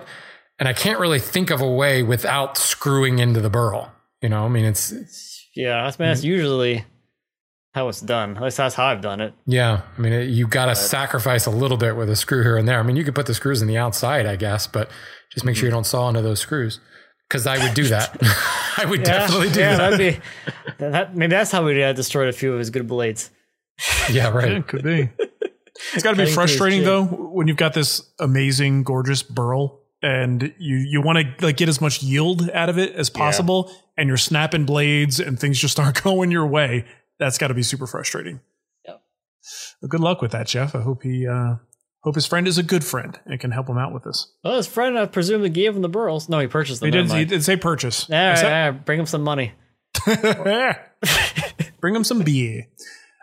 And 0.59 0.69
I 0.69 0.73
can't 0.73 0.99
really 0.99 1.19
think 1.19 1.49
of 1.49 1.59
a 1.59 1.69
way 1.69 2.03
without 2.03 2.55
screwing 2.55 3.17
into 3.17 3.41
the 3.41 3.49
burl. 3.49 3.91
You 4.21 4.29
know, 4.29 4.45
I 4.45 4.47
mean, 4.47 4.65
it's, 4.65 4.91
it's 4.91 5.49
yeah, 5.55 5.77
I 5.77 5.85
mean, 5.85 5.95
that's 5.97 6.19
mm-hmm. 6.19 6.27
usually 6.27 6.85
how 7.73 7.87
it's 7.87 8.01
done. 8.01 8.35
At 8.35 8.43
least 8.43 8.57
that's 8.57 8.75
how 8.75 8.85
I've 8.85 9.01
done 9.01 9.21
it. 9.21 9.33
Yeah, 9.45 9.81
I 9.97 10.01
mean, 10.01 10.13
it, 10.13 10.29
you 10.29 10.47
got 10.47 10.65
to 10.65 10.75
sacrifice 10.75 11.45
a 11.45 11.51
little 11.51 11.77
bit 11.77 11.95
with 11.95 12.09
a 12.09 12.15
screw 12.15 12.43
here 12.43 12.57
and 12.57 12.67
there. 12.67 12.79
I 12.79 12.83
mean, 12.83 12.95
you 12.95 13.03
could 13.03 13.15
put 13.15 13.25
the 13.25 13.33
screws 13.33 13.61
in 13.61 13.67
the 13.67 13.77
outside, 13.77 14.25
I 14.25 14.35
guess, 14.35 14.67
but 14.67 14.89
just 15.31 15.45
make 15.45 15.55
sure 15.55 15.65
you 15.65 15.71
don't 15.71 15.85
saw 15.85 16.09
into 16.09 16.21
those 16.21 16.39
screws. 16.39 16.79
Because 17.27 17.47
I 17.47 17.63
would 17.63 17.73
do 17.73 17.85
that. 17.85 18.17
I 18.77 18.85
would 18.85 19.03
definitely 19.03 19.51
do 19.51 19.61
yeah, 19.61 19.77
that. 19.77 19.91
That'd 19.91 20.15
be, 20.15 20.75
that, 20.79 21.15
maybe 21.15 21.31
that's 21.31 21.51
how 21.51 21.65
we 21.65 21.81
uh, 21.81 21.93
destroyed 21.93 22.27
a 22.27 22.33
few 22.33 22.51
of 22.51 22.59
his 22.59 22.69
good 22.69 22.87
blades. 22.87 23.31
yeah, 24.11 24.29
right. 24.29 24.51
It 24.51 24.67
could 24.67 24.83
be. 24.83 25.09
It's 25.93 26.03
got 26.03 26.11
to 26.11 26.15
be 26.15 26.15
Cutting 26.15 26.15
through 26.15 26.25
his 26.25 26.35
frustrating 26.35 26.83
though 26.83 27.05
when 27.05 27.47
you've 27.47 27.57
got 27.57 27.73
this 27.73 28.03
amazing, 28.19 28.83
gorgeous 28.83 29.23
burl 29.23 29.81
and 30.03 30.53
you 30.57 30.77
you 30.77 31.01
want 31.01 31.19
to 31.19 31.45
like 31.45 31.57
get 31.57 31.69
as 31.69 31.79
much 31.79 32.01
yield 32.03 32.49
out 32.51 32.69
of 32.69 32.77
it 32.77 32.93
as 32.95 33.09
possible, 33.09 33.71
and 33.97 34.07
you're 34.07 34.17
snapping 34.17 34.65
blades 34.65 35.19
and 35.19 35.39
things 35.39 35.59
just 35.59 35.79
aren't 35.79 36.01
going 36.03 36.31
your 36.31 36.45
way. 36.45 36.85
That's 37.21 37.37
got 37.37 37.47
to 37.47 37.53
be 37.53 37.63
super 37.63 37.85
frustrating. 37.87 38.41
Yep. 38.85 39.01
Well, 39.81 39.89
good 39.89 39.99
luck 40.01 40.21
with 40.21 40.31
that, 40.31 40.47
Jeff. 40.47 40.75
I 40.75 40.81
hope 40.81 41.03
he 41.03 41.27
uh, 41.27 41.55
hope 42.01 42.15
his 42.15 42.25
friend 42.25 42.47
is 42.47 42.57
a 42.57 42.63
good 42.63 42.83
friend 42.83 43.17
and 43.25 43.39
can 43.39 43.51
help 43.51 43.69
him 43.69 43.77
out 43.77 43.93
with 43.93 44.03
this. 44.03 44.29
Well, 44.43 44.57
his 44.57 44.65
friend, 44.67 44.97
I 44.97 45.05
presume, 45.05 45.43
gave 45.53 45.75
him 45.75 45.83
the 45.83 45.87
burls. 45.89 46.27
No, 46.27 46.39
he 46.39 46.47
purchased 46.47 46.81
them. 46.81 46.87
He 46.87 46.91
did. 46.91 47.11
He 47.11 47.25
did 47.25 47.43
say 47.43 47.55
purchase. 47.55 48.09
All 48.09 48.17
right, 48.17 48.33
Is 48.33 48.41
that- 48.41 48.69
right, 48.69 48.85
bring 48.85 48.99
him 48.99 49.05
some 49.05 49.21
money. 49.23 49.53
Bring 51.79 51.95
him 51.95 52.03
some 52.03 52.21
beer. 52.21 52.67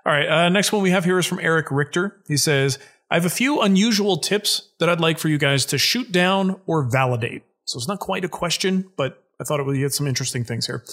All 0.05 0.13
right. 0.13 0.29
Uh, 0.29 0.49
next 0.49 0.73
one 0.73 0.83
we 0.83 0.91
have 0.91 1.05
here 1.05 1.19
is 1.19 1.27
from 1.27 1.39
Eric 1.41 1.71
Richter. 1.71 2.21
He 2.27 2.37
says, 2.37 2.79
I 3.11 3.15
have 3.15 3.25
a 3.25 3.31
few 3.31 3.61
unusual 3.61 4.17
tips 4.19 4.71
that 4.79 4.89
I'd 4.89 5.01
like 5.01 5.19
for 5.19 5.29
you 5.29 5.39
guys 5.39 5.65
to 5.67 5.79
shoot 5.79 6.11
down 6.11 6.61
or 6.67 6.83
validate. 6.83 7.43
So 7.65 7.79
it's 7.79 7.89
not 7.89 8.01
quite 8.01 8.25
a 8.25 8.29
question, 8.29 8.91
but 8.97 9.23
I 9.41 9.45
thought 9.45 9.61
it 9.61 9.67
would 9.67 9.77
get 9.79 9.93
some 9.93 10.07
interesting 10.07 10.45
things 10.45 10.67
here. 10.67 10.85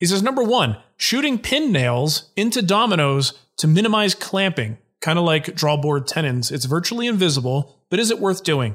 He 0.00 0.06
says, 0.06 0.22
number 0.22 0.42
one, 0.42 0.78
shooting 0.96 1.38
pin 1.38 1.70
nails 1.70 2.30
into 2.34 2.62
dominoes 2.62 3.38
to 3.58 3.68
minimize 3.68 4.14
clamping, 4.14 4.78
kind 5.00 5.18
of 5.18 5.24
like 5.24 5.54
drawbored 5.54 6.06
tenons. 6.06 6.50
It's 6.50 6.64
virtually 6.64 7.06
invisible, 7.06 7.76
but 7.90 8.00
is 8.00 8.10
it 8.10 8.18
worth 8.18 8.42
doing? 8.42 8.72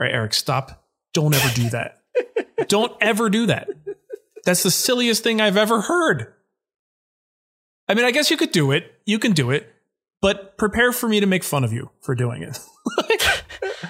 All 0.00 0.06
right, 0.06 0.14
Eric, 0.14 0.32
stop. 0.32 0.84
Don't 1.12 1.34
ever 1.34 1.54
do 1.54 1.68
that. 1.70 2.00
Don't 2.68 2.92
ever 3.00 3.28
do 3.28 3.46
that. 3.46 3.68
That's 4.44 4.62
the 4.62 4.70
silliest 4.70 5.22
thing 5.22 5.40
I've 5.40 5.58
ever 5.58 5.82
heard. 5.82 6.32
I 7.86 7.94
mean, 7.94 8.06
I 8.06 8.10
guess 8.10 8.30
you 8.30 8.36
could 8.36 8.52
do 8.52 8.72
it. 8.72 8.94
You 9.04 9.18
can 9.18 9.32
do 9.32 9.50
it, 9.50 9.72
but 10.22 10.56
prepare 10.56 10.92
for 10.92 11.08
me 11.08 11.20
to 11.20 11.26
make 11.26 11.44
fun 11.44 11.64
of 11.64 11.72
you 11.72 11.90
for 12.00 12.14
doing 12.14 12.42
it. 12.42 12.58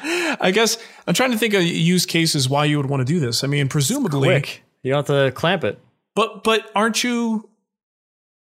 I 0.41 0.51
guess 0.53 0.79
I'm 1.07 1.15
trying 1.15 1.33
to 1.33 1.39
think 1.39 1.55
of 1.55 1.63
use 1.63 2.07
cases 2.07 2.49
why 2.49 2.65
you 2.65 2.77
would 2.79 2.87
want 2.87 3.07
to 3.07 3.13
do 3.13 3.21
this. 3.21 3.45
I 3.45 3.47
mean, 3.47 3.69
presumably, 3.69 4.29
Quick. 4.29 4.63
You 4.83 4.93
don't 4.93 5.07
have 5.07 5.25
to 5.25 5.33
clamp 5.33 5.65
it. 5.65 5.81
But 6.19 6.43
but 6.43 6.69
aren't 6.75 7.05
you? 7.05 7.49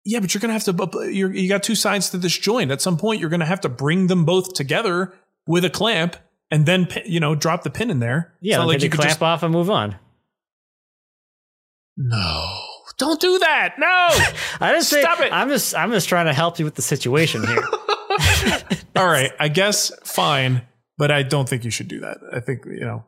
Yeah, 0.02 0.21
but 0.21 0.33
you're 0.33 0.40
gonna 0.40 0.54
have 0.54 0.64
to. 0.64 1.11
You're, 1.12 1.30
you 1.35 1.47
got 1.47 1.62
two 1.62 1.75
sides 1.75 2.09
to 2.09 2.16
this 2.16 2.33
joint. 2.38 2.71
At 2.71 2.80
some 2.80 2.97
point, 2.97 3.21
you're 3.21 3.28
gonna 3.28 3.45
have 3.45 3.61
to 3.61 3.68
bring 3.68 4.06
them 4.06 4.25
both 4.25 4.54
together 4.54 5.12
with 5.47 5.62
a 5.62 5.68
clamp, 5.68 6.16
and 6.50 6.64
then 6.64 6.88
you 7.04 7.21
know 7.21 7.35
drop 7.35 7.64
the 7.64 7.71
pin 7.71 7.90
in 7.90 7.99
there. 7.99 8.33
Yeah, 8.40 8.62
like 8.62 8.83
you 8.83 8.88
clamp 8.88 9.11
just. 9.11 9.23
off 9.23 9.42
and 9.42 9.52
move 9.52 9.68
on. 9.68 9.95
No, 11.99 12.61
don't 12.97 13.21
do 13.21 13.40
that. 13.40 13.75
No. 13.78 13.87
I 14.66 14.73
didn't 14.73 14.85
say. 14.85 15.02
Stop 15.02 15.21
it. 15.21 15.30
I'm 15.30 15.50
just. 15.50 15.75
I'm 15.75 15.90
just 15.90 16.09
trying 16.09 16.26
to 16.26 16.33
help 16.33 16.59
you 16.59 16.64
with 16.64 16.76
the 16.76 16.83
situation 16.83 17.47
here. 17.47 17.62
All 18.97 19.06
right, 19.06 19.33
I 19.38 19.49
guess 19.49 19.92
fine, 20.02 20.62
but 20.97 21.11
I 21.11 21.25
don't 21.25 21.47
think 21.47 21.62
you 21.62 21.71
should 21.71 21.88
do 21.88 22.00
that. 22.00 22.16
I 22.33 22.40
think 22.40 22.64
you 22.64 22.87
know. 22.87 23.04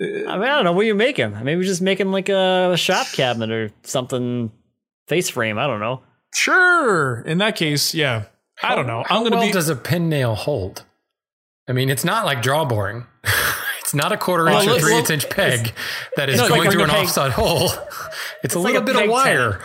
I 0.00 0.04
mean, 0.04 0.24
I 0.26 0.54
don't 0.56 0.64
know 0.64 0.72
what 0.72 0.86
you 0.86 0.94
making. 0.94 1.36
Maybe 1.44 1.62
just 1.64 1.82
making 1.82 2.10
like 2.10 2.28
a 2.30 2.74
shop 2.76 3.06
cabinet 3.12 3.50
or 3.50 3.70
something, 3.82 4.50
face 5.08 5.28
frame. 5.28 5.58
I 5.58 5.66
don't 5.66 5.80
know. 5.80 6.02
Sure. 6.34 7.20
In 7.22 7.38
that 7.38 7.56
case, 7.56 7.94
yeah. 7.94 8.24
I 8.62 8.74
don't 8.74 8.86
know. 8.86 9.02
How 9.06 9.16
I'm 9.18 9.22
gonna 9.24 9.36
well 9.36 9.46
be. 9.46 9.52
does 9.52 9.68
a 9.68 9.76
pin 9.76 10.08
nail 10.08 10.34
hold? 10.34 10.84
I 11.68 11.72
mean, 11.72 11.90
it's 11.90 12.04
not 12.04 12.24
like 12.24 12.40
draw 12.42 12.64
boring. 12.64 13.06
it's 13.80 13.94
not 13.94 14.12
a 14.12 14.16
quarter 14.16 14.44
Well, 14.44 14.60
inch 14.62 14.70
or 14.70 14.80
three 14.80 14.94
look- 14.94 15.10
inch 15.10 15.28
peg 15.28 15.72
that 16.16 16.28
is 16.30 16.38
No, 16.38 16.48
going 16.48 16.62
like 16.62 16.72
through 16.72 16.84
an 16.84 16.90
a 16.90 16.92
peg- 16.94 17.04
offside 17.04 17.32
hole. 17.32 17.70
It's, 18.42 18.54
a 18.54 18.58
like 18.58 18.72
little 18.72 18.82
a 18.82 18.86
bit 18.86 18.96
of 18.96 19.00
peg 19.02 19.10
wire. 19.10 19.60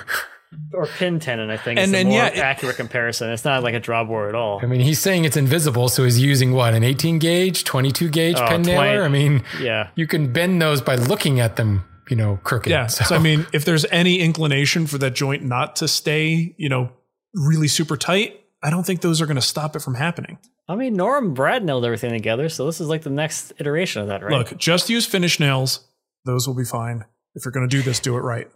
Or 0.74 0.86
pin 0.88 1.20
tenon, 1.20 1.50
I 1.50 1.58
think, 1.58 1.80
And 1.80 1.86
is 1.86 1.92
the 1.92 1.98
then, 1.98 2.08
more 2.08 2.18
yeah, 2.18 2.28
it- 2.28 2.38
accurate 2.38 2.76
comparison. 2.76 3.30
It's 3.32 3.46
not 3.46 3.64
like 3.64 3.74
a 3.74 3.80
draw 3.80 4.04
board 4.04 4.30
at 4.30 4.36
all. 4.36 4.60
I 4.62 4.66
mean, 4.66 4.82
he's 4.82 5.00
saying 5.00 5.26
it's 5.26 5.38
invisible, 5.38 5.90
so 5.90 6.04
he's 6.04 6.20
using 6.22 6.52
what 6.54 6.74
an 6.74 6.84
18 6.84 7.20
gauge, 7.20 7.64
22 7.64 8.10
gauge 8.10 8.36
Oh, 8.38 8.48
pin 8.48 8.64
20. 8.64 8.72
nailer. 8.72 9.04
I 9.04 9.08
mean, 9.10 9.44
Yeah. 9.62 9.90
you 9.96 10.08
can 10.08 10.32
bend 10.34 10.62
those 10.62 10.82
by 10.82 10.96
looking 10.96 11.40
at 11.40 11.56
them, 11.56 11.84
you 12.10 12.16
know, 12.16 12.40
crooked. 12.44 12.70
yeah. 12.72 12.88
So. 12.88 13.16
I 13.16 13.20
mean, 13.20 13.46
if 13.54 13.64
there's 13.66 13.86
any 13.92 14.20
inclination 14.20 14.88
for 14.88 14.98
that 15.00 15.16
joint 15.16 15.44
not 15.44 15.76
to 15.78 15.88
stay, 15.88 16.54
you 16.58 16.70
know, 16.70 16.92
really 17.34 17.68
super 17.68 17.98
tight, 17.98 18.40
I 18.64 18.70
don't 18.70 18.86
think 18.86 19.02
those 19.02 19.22
are 19.22 19.26
going 19.26 19.36
to 19.36 19.42
stop 19.42 19.76
it 19.76 19.80
from 19.80 19.96
happening. 19.96 20.40
I 20.68 20.76
mean, 20.76 20.96
Norm 20.96 21.34
Brad 21.36 21.64
nailed 21.64 21.86
everything 21.86 22.12
together, 22.12 22.50
so 22.50 22.66
this 22.66 22.82
is 22.82 22.88
like 22.88 23.04
the 23.04 23.12
next 23.12 23.54
iteration 23.60 24.02
of 24.02 24.08
that, 24.08 24.24
right? 24.24 24.32
Look, 24.32 24.58
just 24.58 24.90
use 24.90 25.06
finish 25.06 25.40
nails. 25.40 25.88
Those 26.26 26.48
will 26.48 26.56
be 26.56 26.64
fine. 26.66 27.06
If 27.36 27.46
you're 27.46 27.52
going 27.52 27.70
to 27.70 27.78
do 27.78 27.84
this, 27.84 28.00
do 28.00 28.16
it 28.18 28.22
right. 28.22 28.48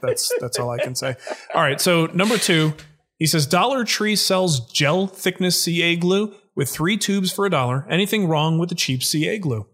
That's 0.00 0.32
that's 0.40 0.58
all 0.58 0.70
I 0.70 0.78
can 0.78 0.94
say. 0.94 1.14
All 1.54 1.62
right. 1.62 1.80
So 1.80 2.06
number 2.06 2.38
two, 2.38 2.74
he 3.18 3.26
says 3.26 3.46
Dollar 3.46 3.84
Tree 3.84 4.16
sells 4.16 4.60
gel 4.72 5.06
thickness 5.06 5.60
CA 5.60 5.96
glue 5.96 6.34
with 6.54 6.68
three 6.68 6.96
tubes 6.96 7.32
for 7.32 7.46
a 7.46 7.50
dollar. 7.50 7.86
Anything 7.88 8.28
wrong 8.28 8.58
with 8.58 8.68
the 8.68 8.74
cheap 8.74 9.02
CA 9.02 9.38
glue? 9.38 9.66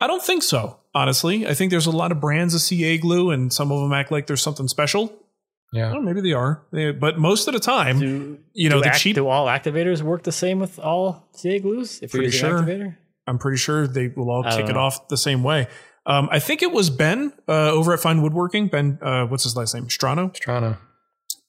I 0.00 0.06
don't 0.06 0.22
think 0.22 0.42
so. 0.42 0.80
Honestly, 0.94 1.46
I 1.46 1.54
think 1.54 1.70
there's 1.70 1.86
a 1.86 1.90
lot 1.90 2.10
of 2.12 2.20
brands 2.20 2.54
of 2.54 2.60
CA 2.60 2.96
glue, 2.98 3.30
and 3.30 3.52
some 3.52 3.70
of 3.70 3.80
them 3.80 3.92
act 3.92 4.10
like 4.10 4.26
there's 4.26 4.40
something 4.42 4.66
special. 4.68 5.12
yeah. 5.72 5.92
Well, 5.92 6.00
maybe 6.00 6.20
they 6.22 6.32
are, 6.32 6.62
They- 6.72 6.90
but 6.92 7.18
most 7.18 7.48
of 7.48 7.54
the 7.54 7.60
time, 7.60 7.98
do, 7.98 8.38
you 8.54 8.70
know, 8.70 8.76
do 8.76 8.82
the 8.82 8.88
act- 8.88 9.00
cheap. 9.00 9.14
Do 9.16 9.28
all 9.28 9.46
activators 9.46 10.00
work 10.02 10.22
the 10.22 10.32
same 10.32 10.58
with 10.58 10.78
all 10.78 11.28
CA 11.34 11.58
glues? 11.58 12.00
If 12.02 12.14
you're 12.14 12.22
Pretty 12.22 12.36
using 12.36 12.48
sure. 12.50 12.60
activator? 12.62 12.96
I'm 13.26 13.38
pretty 13.38 13.58
sure 13.58 13.86
they 13.86 14.08
will 14.08 14.30
all 14.30 14.42
kick 14.44 14.52
don't 14.52 14.70
it 14.70 14.72
know. 14.74 14.80
off 14.80 15.08
the 15.08 15.16
same 15.18 15.42
way. 15.42 15.66
Um, 16.06 16.28
I 16.30 16.38
think 16.38 16.62
it 16.62 16.70
was 16.70 16.88
Ben 16.88 17.32
uh, 17.48 17.70
over 17.72 17.92
at 17.92 18.00
Fine 18.00 18.22
Woodworking. 18.22 18.68
Ben, 18.68 18.98
uh, 19.02 19.26
what's 19.26 19.42
his 19.42 19.56
last 19.56 19.74
name? 19.74 19.88
Strano. 19.88 20.32
Strano. 20.32 20.78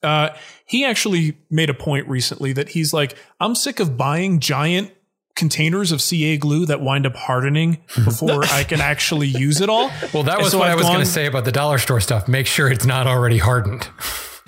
Uh, 0.02 0.30
he 0.66 0.84
actually 0.84 1.38
made 1.50 1.70
a 1.70 1.74
point 1.74 2.08
recently 2.08 2.54
that 2.54 2.70
he's 2.70 2.94
like, 2.94 3.16
I'm 3.40 3.56
sick 3.56 3.80
of 3.80 3.98
buying 3.98 4.40
giant 4.40 4.92
containers 5.36 5.92
of 5.92 6.02
CA 6.02 6.38
glue 6.38 6.66
that 6.66 6.82
wind 6.82 7.06
up 7.06 7.16
hardening 7.16 7.78
before 8.04 8.44
I 8.46 8.64
can 8.64 8.82
actually 8.82 9.28
use 9.28 9.62
it 9.62 9.70
all. 9.70 9.92
Well, 10.14 10.24
that 10.24 10.40
was 10.40 10.52
so 10.52 10.60
what 10.60 10.68
i 10.68 10.72
I've 10.72 10.78
was 10.78 10.88
going 10.88 11.00
to 11.00 11.06
say 11.06 11.28
about 11.28 11.46
the 11.46 11.52
dollar 11.52 11.78
store 11.78 12.02
stuff. 12.02 12.28
Make 12.28 12.48
sure 12.48 12.70
it's 12.70 12.86
not 12.86 13.08
already 13.08 13.38
hardened. 13.38 13.88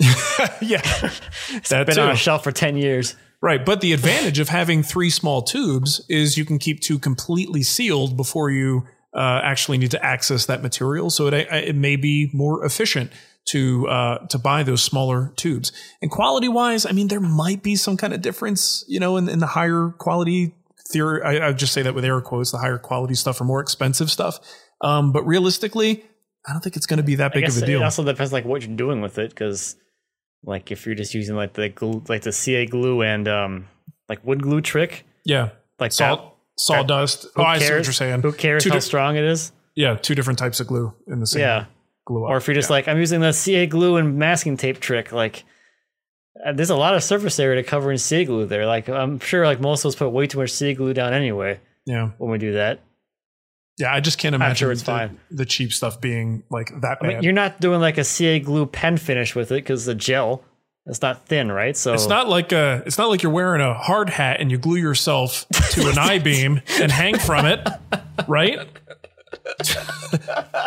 yeah, 0.60 0.80
that 1.68 1.86
Been 1.86 1.94
too. 1.94 2.00
on 2.00 2.10
a 2.10 2.16
shelf 2.16 2.42
for 2.42 2.52
10 2.52 2.76
years. 2.76 3.14
Right, 3.42 3.64
but 3.64 3.80
the 3.80 3.94
advantage 3.94 4.38
of 4.38 4.50
having 4.50 4.82
three 4.82 5.08
small 5.08 5.40
tubes 5.40 6.04
is 6.10 6.36
you 6.36 6.44
can 6.44 6.58
keep 6.58 6.80
two 6.80 6.98
completely 6.98 7.62
sealed 7.62 8.16
before 8.16 8.50
you 8.50 8.86
uh, 9.14 9.40
actually 9.42 9.78
need 9.78 9.90
to 9.90 10.04
access 10.04 10.46
that 10.46 10.62
material. 10.62 11.10
So 11.10 11.26
it 11.26 11.34
it 11.34 11.76
may 11.76 11.96
be 11.96 12.30
more 12.32 12.64
efficient 12.64 13.10
to 13.46 13.88
uh, 13.88 14.26
to 14.28 14.38
buy 14.38 14.62
those 14.62 14.82
smaller 14.82 15.32
tubes. 15.36 15.72
And 16.00 16.10
quality 16.10 16.48
wise, 16.48 16.86
I 16.86 16.92
mean, 16.92 17.08
there 17.08 17.20
might 17.20 17.62
be 17.62 17.76
some 17.76 17.96
kind 17.96 18.12
of 18.12 18.20
difference, 18.20 18.84
you 18.88 19.00
know, 19.00 19.16
in, 19.16 19.28
in 19.28 19.38
the 19.38 19.46
higher 19.46 19.92
quality 19.98 20.54
theory. 20.88 21.22
I, 21.22 21.48
I 21.48 21.52
just 21.52 21.72
say 21.72 21.82
that 21.82 21.94
with 21.94 22.04
air 22.04 22.20
quotes, 22.20 22.52
the 22.52 22.58
higher 22.58 22.78
quality 22.78 23.14
stuff 23.14 23.40
or 23.40 23.44
more 23.44 23.60
expensive 23.60 24.10
stuff. 24.10 24.38
Um, 24.82 25.12
but 25.12 25.26
realistically, 25.26 26.04
I 26.46 26.52
don't 26.52 26.60
think 26.60 26.76
it's 26.76 26.86
going 26.86 26.98
to 26.98 27.02
be 27.02 27.16
that 27.16 27.32
big 27.32 27.48
of 27.48 27.56
a 27.56 27.66
deal. 27.66 27.80
it 27.80 27.84
also 27.84 28.04
depends 28.04 28.32
like 28.32 28.44
what 28.44 28.62
you're 28.62 28.76
doing 28.76 29.00
with 29.00 29.18
it, 29.18 29.30
because 29.30 29.76
like 30.42 30.70
if 30.70 30.86
you're 30.86 30.94
just 30.94 31.14
using 31.14 31.36
like 31.36 31.52
the 31.54 31.68
glue, 31.68 32.02
like 32.08 32.22
the 32.22 32.32
CA 32.32 32.66
glue 32.66 33.02
and 33.02 33.28
um 33.28 33.66
like 34.08 34.24
wood 34.24 34.42
glue 34.42 34.60
trick, 34.60 35.04
yeah, 35.24 35.50
like 35.78 35.92
salt, 35.92 36.20
that, 36.20 36.34
sawdust. 36.56 37.26
who 37.34 37.42
Oh, 37.42 37.44
I 37.44 37.58
see 37.58 37.72
what 37.72 37.84
you're 37.84 37.92
saying. 37.92 38.22
Who 38.22 38.32
cares 38.32 38.62
Two 38.62 38.70
how 38.70 38.76
di- 38.76 38.80
strong 38.80 39.16
it 39.16 39.24
is? 39.24 39.52
Yeah, 39.74 39.94
two 39.96 40.14
different 40.14 40.38
types 40.38 40.60
of 40.60 40.66
glue 40.66 40.94
in 41.06 41.20
the 41.20 41.26
same 41.26 41.40
Yeah. 41.40 41.64
glue. 42.06 42.24
Or 42.24 42.36
if 42.36 42.46
you're 42.46 42.54
just 42.54 42.70
like 42.70 42.88
I'm 42.88 42.98
using 42.98 43.20
the 43.20 43.32
CA 43.32 43.66
glue 43.66 43.96
and 43.96 44.18
masking 44.18 44.56
tape 44.56 44.80
trick, 44.80 45.12
like 45.12 45.44
uh, 46.44 46.52
there's 46.52 46.70
a 46.70 46.76
lot 46.76 46.94
of 46.94 47.02
surface 47.02 47.38
area 47.38 47.62
to 47.62 47.68
cover 47.68 47.90
in 47.92 47.98
CA 47.98 48.24
glue 48.24 48.46
there. 48.46 48.66
Like 48.66 48.88
I'm 48.88 49.18
sure 49.20 49.44
like 49.46 49.60
most 49.60 49.84
of 49.84 49.90
us 49.90 49.94
put 49.94 50.10
way 50.10 50.26
too 50.26 50.38
much 50.38 50.50
CA 50.50 50.74
glue 50.74 50.92
down 50.94 51.12
anyway 51.12 51.60
yeah, 51.86 52.10
when 52.18 52.30
we 52.30 52.38
do 52.38 52.52
that. 52.54 52.80
yeah, 53.78 53.92
I 53.94 54.00
just 54.00 54.18
can't 54.18 54.34
imagine 54.34 54.56
sure 54.56 54.72
it's 54.72 54.82
the, 54.82 54.86
fine. 54.86 55.20
the 55.30 55.46
cheap 55.46 55.72
stuff 55.72 56.00
being 56.00 56.42
like 56.50 56.70
that 56.82 56.98
I 57.00 57.06
mean, 57.06 57.22
you're 57.22 57.32
not 57.32 57.60
doing 57.60 57.80
like 57.80 57.96
a 57.98 58.04
CA 58.04 58.38
glue 58.40 58.66
pen 58.66 58.96
finish 58.98 59.34
with 59.34 59.50
it 59.52 59.56
because 59.56 59.84
the 59.86 59.94
gel 59.94 60.42
it's 60.86 61.02
not 61.02 61.26
thin, 61.26 61.50
right? 61.52 61.76
So 61.76 61.94
it's 61.94 62.08
not 62.08 62.28
like 62.28 62.52
uh 62.52 62.82
it's 62.86 62.98
not 62.98 63.08
like 63.08 63.22
you're 63.22 63.32
wearing 63.32 63.60
a 63.60 63.74
hard 63.74 64.10
hat 64.10 64.40
and 64.40 64.50
you 64.50 64.58
glue 64.58 64.76
yourself 64.78 65.46
to 65.72 65.88
an 65.88 65.98
I 65.98 66.18
beam 66.18 66.60
and 66.80 66.90
hang 66.90 67.18
from 67.18 67.46
it, 67.46 67.66
right? 68.26 68.58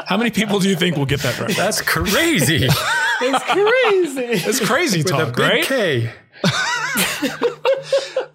How 0.08 0.18
many 0.18 0.32
people 0.32 0.60
do 0.60 0.70
you 0.70 0.76
think 0.76 0.96
will 0.96 1.06
get 1.06 1.22
that 1.22 1.40
right? 1.40 1.56
That's 1.56 1.82
crazy. 1.82 2.68
it's 3.22 3.44
crazy. 3.44 4.48
It's 4.50 4.60
crazy 4.66 5.00
With 5.00 5.08
a 5.08 5.10
talk, 5.10 5.36
big 5.36 5.40
right? 5.40 5.64
K. 5.64 6.12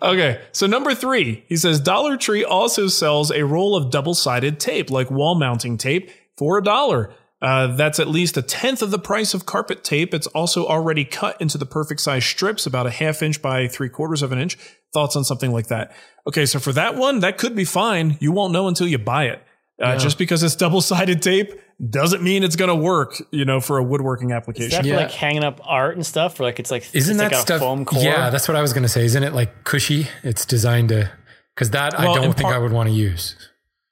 Okay, 0.00 0.40
so 0.52 0.66
number 0.68 0.94
three, 0.94 1.44
he 1.49 1.56
says 1.56 1.80
Dollar 1.80 2.16
Tree 2.16 2.44
also 2.44 2.87
sells 2.87 3.32
a 3.32 3.44
roll 3.44 3.75
of 3.75 3.90
double 3.90 4.14
sided 4.14 4.61
tape, 4.61 4.90
like 4.90 5.11
wall 5.11 5.35
mounting 5.35 5.76
tape, 5.76 6.11
for 6.37 6.56
a 6.58 6.62
dollar. 6.62 7.12
Uh, 7.40 7.68
that's 7.76 8.00
at 8.00 8.09
least 8.09 8.37
a 8.37 8.42
tenth 8.42 8.83
of 8.83 8.90
the 8.90 8.99
price 8.99 9.33
of 9.33 9.47
carpet 9.47 9.85
tape. 9.85 10.12
It's 10.12 10.26
also 10.28 10.66
already 10.66 11.04
cut 11.04 11.40
into 11.40 11.57
the 11.57 11.66
perfect 11.66 12.00
size 12.00 12.25
strips, 12.25 12.66
about 12.66 12.87
a 12.87 12.90
half 12.90 13.23
inch 13.23 13.40
by 13.40 13.68
three 13.68 13.88
quarters 13.88 14.23
of 14.23 14.33
an 14.33 14.38
inch. 14.40 14.59
Thoughts 14.92 15.14
on 15.14 15.23
something 15.25 15.52
like 15.52 15.68
that? 15.68 15.92
Okay, 16.26 16.47
so 16.47 16.59
for 16.59 16.73
that 16.73 16.97
one, 16.97 17.21
that 17.21 17.38
could 17.38 17.54
be 17.54 17.64
fine. 17.64 18.16
You 18.21 18.33
won't 18.33 18.52
know 18.52 18.66
until 18.66 18.88
you 18.88 18.99
buy 18.99 19.26
it. 19.26 19.40
Uh, 19.80 19.97
Just 19.97 20.18
because 20.18 20.42
it's 20.42 20.57
double 20.57 20.80
sided 20.80 21.23
tape 21.23 21.52
doesn't 21.88 22.21
mean 22.21 22.42
it's 22.42 22.57
going 22.57 22.68
to 22.68 22.75
work, 22.75 23.23
you 23.30 23.45
know, 23.45 23.61
for 23.61 23.78
a 23.78 23.83
woodworking 23.85 24.30
Is 24.30 24.35
application. 24.35 24.71
that 24.71 24.83
for 24.83 24.88
Yeah. 24.88 24.97
like 24.97 25.12
hanging 25.12 25.45
up 25.45 25.61
art 25.64 25.95
and 25.95 26.04
stuff? 26.04 26.40
Or 26.40 26.42
like 26.42 26.59
it's 26.59 26.73
like 26.73 26.83
Isn't 26.92 27.14
it's 27.14 27.23
that 27.23 27.30
like 27.33 27.40
stuff? 27.42 27.57
a 27.59 27.61
foam 27.61 27.85
core? 27.85 28.02
Yeah, 28.02 28.30
that's 28.30 28.49
what 28.49 28.57
I 28.57 28.61
was 28.62 28.73
going 28.73 28.83
to 28.83 28.88
say. 28.88 29.04
Isn't 29.04 29.23
it 29.23 29.33
like 29.35 29.62
cushy? 29.62 30.09
It's 30.25 30.45
designed 30.45 30.88
to, 30.88 31.12
because 31.54 31.71
that 31.71 31.92
Well, 31.97 32.11
I 32.11 32.14
don't 32.16 32.25
think 32.33 32.42
part- 32.49 32.57
I 32.57 32.59
would 32.59 32.73
want 32.73 32.88
to 32.88 32.95
use. 32.97 33.37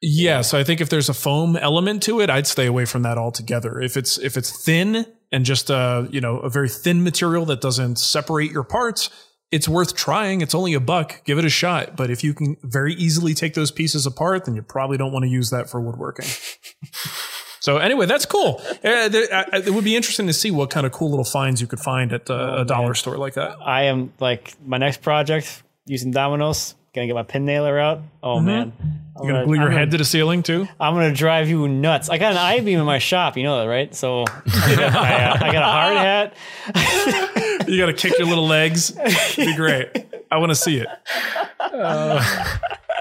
Yeah, 0.03 0.43
so 0.43 0.59
I 0.59 0.65
think 0.65 0.81
if 0.81 0.91
there's 0.91 1.09
a 1.09 1.15
foam 1.15 1.57
element 1.57 2.03
to 2.05 2.21
it, 2.21 2.29
I'd 2.29 2.47
stay 2.47 2.67
away 2.67 2.85
from 2.85 3.03
that 3.03 3.17
altogether. 3.17 3.81
If 3.81 3.97
it's 3.97 4.19
if 4.19 4.37
it's 4.37 4.65
thin 4.65 5.07
and 5.33 5.45
just 5.45 5.71
a 5.71 6.07
you 6.11 6.21
know 6.21 6.39
a 6.41 6.51
very 6.51 6.69
thin 6.69 7.03
material 7.03 7.47
that 7.47 7.61
doesn't 7.61 7.97
separate 7.99 8.53
your 8.53 8.63
parts, 8.63 9.09
it's 9.51 9.69
worth 9.69 9.97
trying. 9.97 10.43
It's 10.43 10.55
only 10.55 10.75
a 10.75 10.81
buck. 10.81 11.25
Give 11.25 11.39
it 11.39 11.45
a 11.45 11.51
shot. 11.51 11.97
But 11.97 12.11
if 12.11 12.23
you 12.23 12.35
can 12.35 12.57
very 12.63 12.95
easily 12.95 13.33
take 13.33 13.55
those 13.55 13.71
pieces 13.71 14.05
apart, 14.05 14.45
then 14.45 14.55
you 14.55 14.63
probably 14.63 14.99
don't 14.99 15.13
want 15.13 15.25
to 15.25 15.31
use 15.31 15.51
that 15.51 15.71
for 15.71 15.81
woodworking. 15.81 16.27
so 17.61 17.79
anyway, 17.79 18.07
that's 18.07 18.27
cool. 18.27 18.61
Uh, 18.85 18.89
uh, 18.89 19.45
it 19.55 19.73
would 19.73 19.85
be 19.85 19.97
interesting 19.97 20.27
to 20.27 20.33
see 20.33 20.51
what 20.51 20.71
kind 20.71 20.85
of 20.85 20.93
cool 20.93 21.11
little 21.11 21.25
finds 21.25 21.61
you 21.61 21.67
could 21.67 21.81
find 21.81 22.13
at 22.13 22.29
uh, 22.29 22.57
a 22.59 22.65
dollar 22.65 22.93
store 22.95 23.17
like 23.17 23.35
that. 23.35 23.57
I 23.65 23.85
am 23.85 24.13
like 24.21 24.55
my 24.65 24.77
next 24.77 25.01
project 25.01 25.63
using 25.87 26.11
Domino's. 26.11 26.76
Gonna 26.97 27.07
get 27.07 27.15
my 27.15 27.23
pin 27.25 27.45
nailer 27.45 27.79
out. 27.79 28.01
Oh 28.23 28.37
mm-hmm. 28.37 28.47
man, 28.47 28.73
I'm 29.17 29.23
You're 29.23 29.35
gonna 29.35 29.45
glue 29.45 29.57
your 29.57 29.67
I'm 29.67 29.73
head 29.73 29.91
to 29.91 29.99
the 29.99 30.05
ceiling 30.05 30.43
too. 30.43 30.67
I'm 30.81 30.95
gonna 30.95 31.13
drive 31.13 31.47
you 31.47 31.69
nuts. 31.69 32.09
I 32.09 32.17
got 32.17 32.33
an 32.33 32.39
I 32.39 32.61
beam 32.61 32.79
in 32.79 32.87
my 32.87 32.99
shop. 32.99 33.37
You 33.37 33.43
know 33.43 33.61
that, 33.61 33.69
right? 33.69 33.95
So 33.95 34.23
I 34.47 34.77
got, 34.77 34.97
I, 34.97 35.25
uh, 35.25 35.45
I 35.45 35.53
got 35.53 35.63
a 35.63 35.67
hard 35.67 35.99
hat. 35.99 36.35
You 37.67 37.79
got 37.79 37.87
to 37.87 37.95
kick 37.95 38.17
your 38.17 38.29
little 38.29 38.47
legs. 38.47 38.97
It'd 38.97 39.47
be 39.47 39.57
great. 39.57 39.89
I 40.31 40.39
want 40.39 40.51
to 40.51 40.55
see 40.55 40.79
it. 40.79 40.87
Uh, 41.59 42.23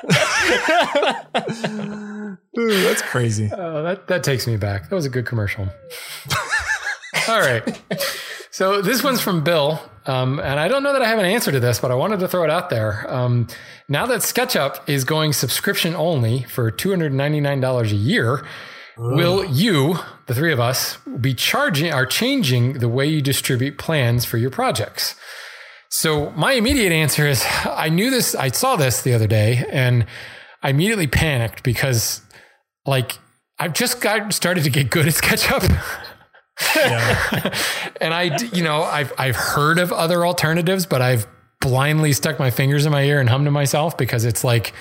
Dude, 2.55 2.85
that's 2.85 3.03
crazy. 3.03 3.51
Oh, 3.53 3.83
that, 3.83 4.07
that 4.07 4.23
takes 4.23 4.47
me 4.47 4.57
back. 4.57 4.89
That 4.89 4.95
was 4.95 5.05
a 5.05 5.09
good 5.09 5.27
commercial. 5.27 5.67
All 7.27 7.39
right. 7.39 7.79
So 8.55 8.81
this 8.81 9.03
one's 9.03 9.19
from 9.19 9.43
Bill. 9.43 9.81
Um, 10.05 10.39
and 10.39 10.57
I 10.57 10.69
don't 10.69 10.81
know 10.81 10.93
that 10.93 11.01
I 11.01 11.09
have 11.09 11.19
an 11.19 11.25
answer 11.25 11.51
to 11.51 11.59
this, 11.59 11.77
but 11.79 11.91
I 11.91 11.95
wanted 11.95 12.21
to 12.21 12.27
throw 12.29 12.45
it 12.45 12.49
out 12.49 12.69
there. 12.69 13.05
Um, 13.13 13.49
now 13.89 14.05
that 14.05 14.21
SketchUp 14.21 14.87
is 14.87 15.03
going 15.03 15.33
subscription 15.33 15.93
only 15.93 16.43
for 16.43 16.71
$299 16.71 17.91
a 17.91 17.95
year, 17.95 18.45
will 18.97 19.43
you, 19.43 19.97
the 20.27 20.33
three 20.33 20.53
of 20.53 20.61
us, 20.61 20.95
be 21.19 21.33
charging 21.33 21.91
or 21.91 22.05
changing 22.05 22.79
the 22.79 22.87
way 22.87 23.05
you 23.05 23.21
distribute 23.21 23.77
plans 23.77 24.23
for 24.23 24.37
your 24.37 24.51
projects? 24.51 25.15
So 25.89 26.29
my 26.29 26.53
immediate 26.53 26.93
answer 26.93 27.27
is 27.27 27.45
I 27.65 27.89
knew 27.89 28.09
this, 28.09 28.35
I 28.35 28.51
saw 28.51 28.77
this 28.77 29.01
the 29.01 29.13
other 29.13 29.27
day 29.27 29.65
and 29.69 30.05
I 30.63 30.69
immediately 30.69 31.07
panicked 31.07 31.61
because 31.61 32.21
like 32.85 33.19
I've 33.59 33.73
just 33.73 33.99
got 33.99 34.31
started 34.31 34.63
to 34.63 34.69
get 34.69 34.91
good 34.91 35.07
at 35.07 35.13
SketchUp. 35.13 36.05
and 38.01 38.13
I, 38.13 38.37
you 38.53 38.63
know, 38.63 38.83
I've, 38.83 39.13
I've 39.17 39.35
heard 39.35 39.79
of 39.79 39.91
other 39.91 40.25
alternatives, 40.25 40.85
but 40.85 41.01
I've 41.01 41.27
blindly 41.59 42.13
stuck 42.13 42.39
my 42.39 42.51
fingers 42.51 42.85
in 42.85 42.91
my 42.91 43.03
ear 43.03 43.19
and 43.19 43.29
hummed 43.29 43.45
to 43.45 43.51
myself 43.51 43.97
because 43.97 44.25
it's 44.25 44.43
like, 44.43 44.73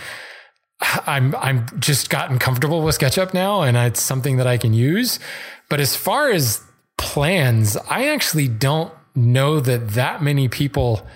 I'm, 1.06 1.34
I'm 1.36 1.66
just 1.78 2.10
gotten 2.10 2.38
comfortable 2.38 2.82
with 2.82 2.98
SketchUp 2.98 3.32
now 3.32 3.62
and 3.62 3.76
it's 3.76 4.02
something 4.02 4.36
that 4.36 4.46
I 4.46 4.58
can 4.58 4.74
use. 4.74 5.18
But 5.68 5.80
as 5.80 5.96
far 5.96 6.30
as 6.30 6.60
plans, 6.98 7.76
I 7.88 8.08
actually 8.08 8.48
don't 8.48 8.92
know 9.14 9.60
that 9.60 9.90
that 9.90 10.22
many 10.22 10.48
people 10.48 11.06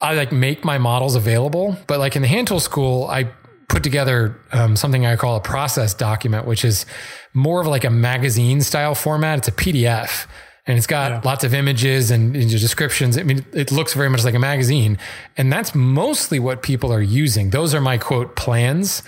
I 0.00 0.14
like 0.14 0.30
make 0.30 0.64
my 0.64 0.78
models 0.78 1.14
available, 1.14 1.76
but 1.86 1.98
like 1.98 2.16
in 2.16 2.22
the 2.22 2.28
hand 2.28 2.48
tool 2.48 2.60
school, 2.60 3.06
I 3.06 3.30
put 3.68 3.82
together 3.82 4.38
um, 4.52 4.76
something 4.76 5.04
I 5.06 5.16
call 5.16 5.36
a 5.36 5.40
process 5.40 5.94
document, 5.94 6.46
which 6.46 6.64
is 6.64 6.86
more 7.34 7.60
of 7.60 7.66
like 7.66 7.84
a 7.84 7.90
magazine 7.90 8.60
style 8.60 8.94
format. 8.94 9.38
It's 9.38 9.48
a 9.48 9.52
PDF 9.52 10.26
and 10.66 10.76
it's 10.76 10.86
got 10.86 11.24
lots 11.24 11.44
of 11.44 11.54
images 11.54 12.10
and, 12.10 12.34
and 12.36 12.50
descriptions. 12.50 13.16
I 13.18 13.22
mean, 13.22 13.44
it 13.52 13.70
looks 13.70 13.94
very 13.94 14.08
much 14.10 14.24
like 14.24 14.34
a 14.34 14.38
magazine, 14.40 14.98
and 15.36 15.52
that's 15.52 15.74
mostly 15.76 16.38
what 16.40 16.62
people 16.62 16.92
are 16.92 17.00
using. 17.02 17.50
Those 17.50 17.72
are 17.74 17.80
my 17.80 17.98
quote 17.98 18.34
plans. 18.34 19.02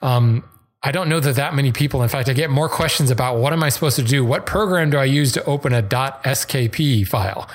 Um, 0.00 0.42
I 0.82 0.90
don't 0.90 1.08
know 1.08 1.20
that 1.20 1.36
that 1.36 1.54
many 1.54 1.70
people. 1.70 2.02
In 2.02 2.08
fact, 2.08 2.28
I 2.28 2.32
get 2.32 2.50
more 2.50 2.68
questions 2.68 3.10
about 3.10 3.36
what 3.38 3.52
am 3.52 3.62
I 3.62 3.68
supposed 3.68 3.96
to 3.96 4.02
do? 4.02 4.24
What 4.24 4.46
program 4.46 4.90
do 4.90 4.96
I 4.98 5.04
use 5.04 5.32
to 5.32 5.44
open 5.44 5.72
a 5.74 5.82
.skp 5.82 7.06
file? 7.06 7.48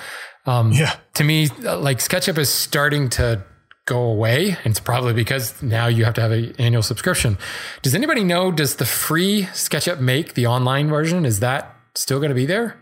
Um, 0.45 0.71
Yeah. 0.71 0.95
to 1.15 1.23
me, 1.23 1.49
uh, 1.65 1.77
like 1.79 1.97
SketchUp 1.97 2.37
is 2.37 2.49
starting 2.49 3.09
to 3.09 3.43
go 3.87 4.03
away. 4.03 4.49
And 4.63 4.67
it's 4.67 4.79
probably 4.79 5.13
because 5.13 5.59
now 5.63 5.87
you 5.87 6.05
have 6.05 6.13
to 6.15 6.21
have 6.21 6.31
an 6.31 6.53
annual 6.59 6.83
subscription. 6.83 7.39
Does 7.81 7.95
anybody 7.95 8.23
know, 8.23 8.51
does 8.51 8.75
the 8.75 8.85
free 8.85 9.43
SketchUp 9.53 9.99
make 9.99 10.35
the 10.35 10.45
online 10.45 10.87
version? 10.89 11.25
Is 11.25 11.39
that 11.39 11.75
still 11.95 12.19
going 12.19 12.29
to 12.29 12.35
be 12.35 12.45
there? 12.45 12.75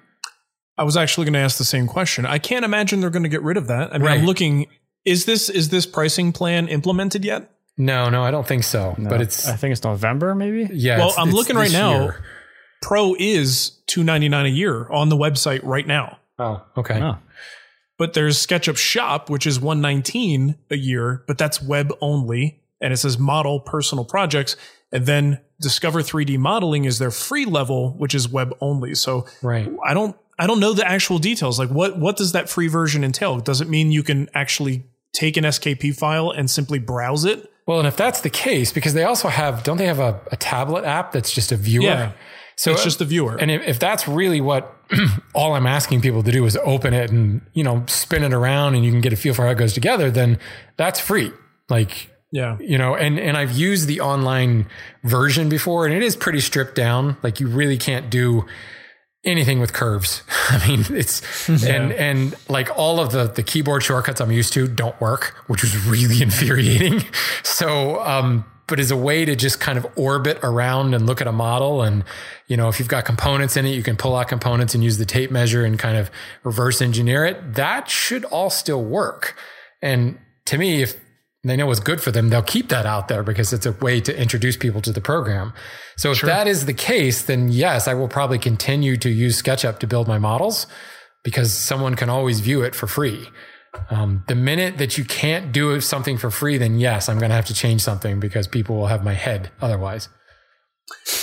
I 0.78 0.84
was 0.84 0.98
actually 0.98 1.24
going 1.26 1.34
to 1.36 1.40
ask 1.40 1.58
the 1.58 1.64
same 1.64 1.88
question. 1.88 2.26
I 2.26 2.38
can't 2.38 2.66
imagine 2.66 3.00
they're 3.00 3.10
going 3.10 3.24
to 3.24 3.30
get 3.30 3.42
rid 3.44 3.56
of 3.56 3.68
that. 3.68 3.94
I 3.94 3.98
mean, 3.98 4.08
Right. 4.08 4.20
I'm 4.20 4.26
looking. 4.26 4.66
Is 5.06 5.24
this 5.26 5.50
is 5.50 5.70
this 5.70 5.86
pricing 5.86 6.34
plan 6.34 6.68
implemented 6.68 7.24
yet? 7.24 7.50
No, 7.78 8.10
no, 8.10 8.24
I 8.24 8.32
don't 8.32 8.46
think 8.48 8.64
so. 8.64 8.96
But 8.98 9.22
it's, 9.22 9.48
I 9.48 9.56
think 9.56 9.72
it's 9.74 9.84
November, 9.84 10.34
maybe. 10.36 10.68
yeah. 10.74 10.98
Well, 10.98 11.08
it's- 11.10 11.20
I'm 11.20 11.28
it's 11.30 11.36
looking 11.38 11.56
right 11.56 11.72
now. 11.72 12.02
year. 12.02 12.24
Pro 12.82 13.16
is 13.18 13.70
two 13.88 14.04
ninety 14.04 14.28
nine 14.30 14.46
a 14.46 14.50
year 14.50 14.88
on 14.92 15.10
the 15.10 15.16
website 15.16 15.62
right 15.64 15.86
now. 15.88 16.18
Oh, 16.40 16.62
okay. 16.78 17.00
Oh. 17.02 17.18
But 17.98 18.14
there's 18.14 18.46
SketchUp 18.46 18.78
Shop, 18.78 19.30
which 19.30 19.48
is 19.48 19.60
119 19.60 20.56
a 20.70 20.78
year, 20.78 21.24
but 21.28 21.38
that's 21.38 21.62
web 21.62 21.94
only. 22.02 22.62
And 22.82 22.92
it 22.92 22.98
says 22.98 23.18
model 23.18 23.62
personal 23.62 24.04
projects. 24.04 24.58
And 24.92 25.06
then 25.06 25.40
Discover 25.62 26.02
3D 26.02 26.38
modeling 26.38 26.84
is 26.84 27.00
their 27.00 27.12
free 27.12 27.46
level, 27.46 27.94
which 27.98 28.14
is 28.14 28.28
web 28.28 28.54
only. 28.60 28.94
So 28.96 29.26
Right. 29.42 29.72
I 29.86 29.94
don't 29.94 30.18
I 30.38 30.48
don't 30.48 30.60
know 30.60 30.74
the 30.74 30.86
actual 30.86 31.18
details. 31.18 31.58
Like 31.58 31.70
what 31.70 31.98
what 31.98 32.18
does 32.18 32.34
that 32.34 32.50
free 32.50 32.68
version 32.68 33.04
entail? 33.04 33.40
Does 33.40 33.62
it 33.62 33.70
mean 33.70 33.92
you 33.92 34.04
can 34.04 34.30
actually 34.34 34.84
take 35.14 35.38
an 35.38 35.46
SKP 35.46 35.96
file 35.96 36.30
and 36.30 36.52
simply 36.52 36.78
browse 36.78 37.24
it? 37.24 37.50
Well, 37.66 37.80
and 37.80 37.88
if 37.88 37.98
that's 37.98 38.22
the 38.22 38.30
case, 38.30 38.72
because 38.72 38.94
they 38.94 39.06
also 39.06 39.28
have, 39.28 39.64
don't 39.64 39.78
they 39.78 39.88
have 39.88 40.00
a, 40.00 40.22
a 40.32 40.38
tablet 40.38 40.86
app 40.86 41.12
that's 41.12 41.32
just 41.32 41.52
a 41.52 41.56
viewer? 41.56 41.86
Yeah. 41.86 42.12
So 42.58 42.72
it's 42.72 42.84
just 42.84 43.00
the 43.00 43.06
viewer. 43.06 43.36
And 43.38 43.50
if, 43.50 43.68
if 43.68 43.80
that's 43.80 44.08
really 44.08 44.40
what 44.40 44.75
all 45.34 45.54
I'm 45.54 45.66
asking 45.66 46.02
people 46.02 46.24
to 46.24 46.32
do 46.32 46.46
is 46.46 46.58
open 46.64 46.94
it 46.94 47.12
and, 47.12 47.42
you 47.54 47.64
know, 47.64 47.84
spin 47.88 48.24
it 48.24 48.34
around 48.34 48.76
and 48.76 48.86
you 48.86 48.92
can 48.92 49.02
get 49.02 49.14
a 49.14 49.16
feel 49.16 49.34
for 49.34 49.46
how 49.46 49.52
it 49.52 49.58
goes 49.58 49.74
together, 49.74 50.12
then 50.12 50.40
that's 50.78 51.00
free. 51.00 51.32
Like, 51.70 52.12
yeah. 52.32 52.58
you 52.60 52.78
know, 52.78 52.96
and, 52.96 53.20
and 53.20 53.38
I've 53.38 53.52
used 53.52 53.88
the 53.88 54.02
online 54.02 54.68
version 55.04 55.50
before 55.50 55.86
and 55.86 55.94
it 55.94 56.04
is 56.04 56.16
pretty 56.16 56.40
stripped 56.40 56.76
down. 56.76 57.18
Like 57.24 57.40
you 57.40 57.48
really 57.48 57.78
can't 57.78 58.10
do 58.10 58.46
anything 59.24 59.60
with 59.60 59.74
curves. 59.74 60.24
I 60.50 60.68
mean, 60.68 60.86
it's, 60.90 61.50
and, 61.66 61.92
and 61.92 62.36
like 62.48 62.70
all 62.78 63.00
of 63.00 63.12
the, 63.12 63.26
the 63.28 63.44
keyboard 63.44 63.84
shortcuts 63.84 64.22
I'm 64.22 64.32
used 64.32 64.54
to 64.54 64.68
don't 64.68 65.00
work, 65.02 65.36
which 65.48 65.62
was 65.62 65.86
really 65.86 66.22
infuriating. 66.22 67.04
So, 67.44 68.02
um, 68.04 68.46
but 68.68 68.80
as 68.80 68.92
a 68.92 68.98
way 68.98 69.26
to 69.26 69.36
just 69.36 69.60
kind 69.60 69.78
of 69.78 69.86
orbit 69.96 70.40
around 70.42 70.94
and 70.94 71.06
look 71.06 71.22
at 71.22 71.28
a 71.28 71.32
model 71.32 71.84
and, 71.84 72.04
you 72.48 72.58
know, 72.58 72.68
if 72.68 72.80
you've 72.80 72.88
got 72.88 73.06
components 73.06 73.56
in 73.56 73.66
it, 73.66 73.72
you 73.72 73.84
can 73.84 73.96
pull 73.96 74.16
out 74.16 74.28
components 74.28 74.74
and 74.74 74.84
use 74.84 74.98
the 74.98 75.06
tape 75.06 75.30
measure 75.32 75.64
and 75.64 75.78
kind 75.78 75.98
of 75.98 76.10
reverse 76.44 76.82
engineer 76.82 77.26
it. 77.26 77.54
That 77.54 77.90
should 77.90 78.26
all 78.26 78.50
still 78.50 78.84
work. 78.84 79.36
And 79.82 80.18
to 80.46 80.58
me, 80.58 80.82
if 80.82 81.00
they 81.44 81.56
know 81.56 81.68
what's 81.68 81.80
good 81.80 82.02
for 82.02 82.10
them, 82.10 82.30
they'll 82.30 82.42
keep 82.42 82.70
that 82.70 82.88
out 82.88 83.08
there 83.08 83.22
because 83.22 83.54
it's 83.54 83.68
a 83.68 83.72
way 83.74 84.02
to 84.02 84.20
introduce 84.20 84.58
people 84.58 84.82
to 84.82 84.92
the 84.92 85.02
program. 85.02 85.54
So 85.96 86.12
if 86.12 86.22
that 86.22 86.48
is 86.48 86.66
the 86.66 86.74
case, 86.74 87.22
then 87.22 87.50
yes, 87.50 87.88
I 87.88 87.94
will 87.94 88.08
probably 88.08 88.40
continue 88.40 88.98
to 88.98 89.10
use 89.10 89.42
SketchUp 89.42 89.78
to 89.80 89.88
build 89.88 90.08
my 90.08 90.18
models 90.18 90.66
because 91.24 91.54
someone 91.54 91.96
can 91.96 92.10
always 92.10 92.40
view 92.40 92.64
it 92.64 92.74
for 92.74 92.88
free. 92.88 93.28
Um, 93.90 94.24
the 94.28 94.36
minute 94.36 94.78
that 94.78 94.98
you 94.98 95.06
can't 95.06 95.52
do 95.52 95.80
something 95.82 96.18
for 96.18 96.30
free, 96.32 96.58
then 96.58 96.80
yes, 96.80 97.10
I'm 97.10 97.18
going 97.20 97.30
to 97.30 97.36
have 97.36 97.46
to 97.48 97.54
change 97.54 97.82
something 97.82 98.20
because 98.20 98.48
people 98.48 98.76
will 98.78 98.88
have 98.88 99.04
my 99.04 99.14
head 99.14 99.52
otherwise. 99.62 100.10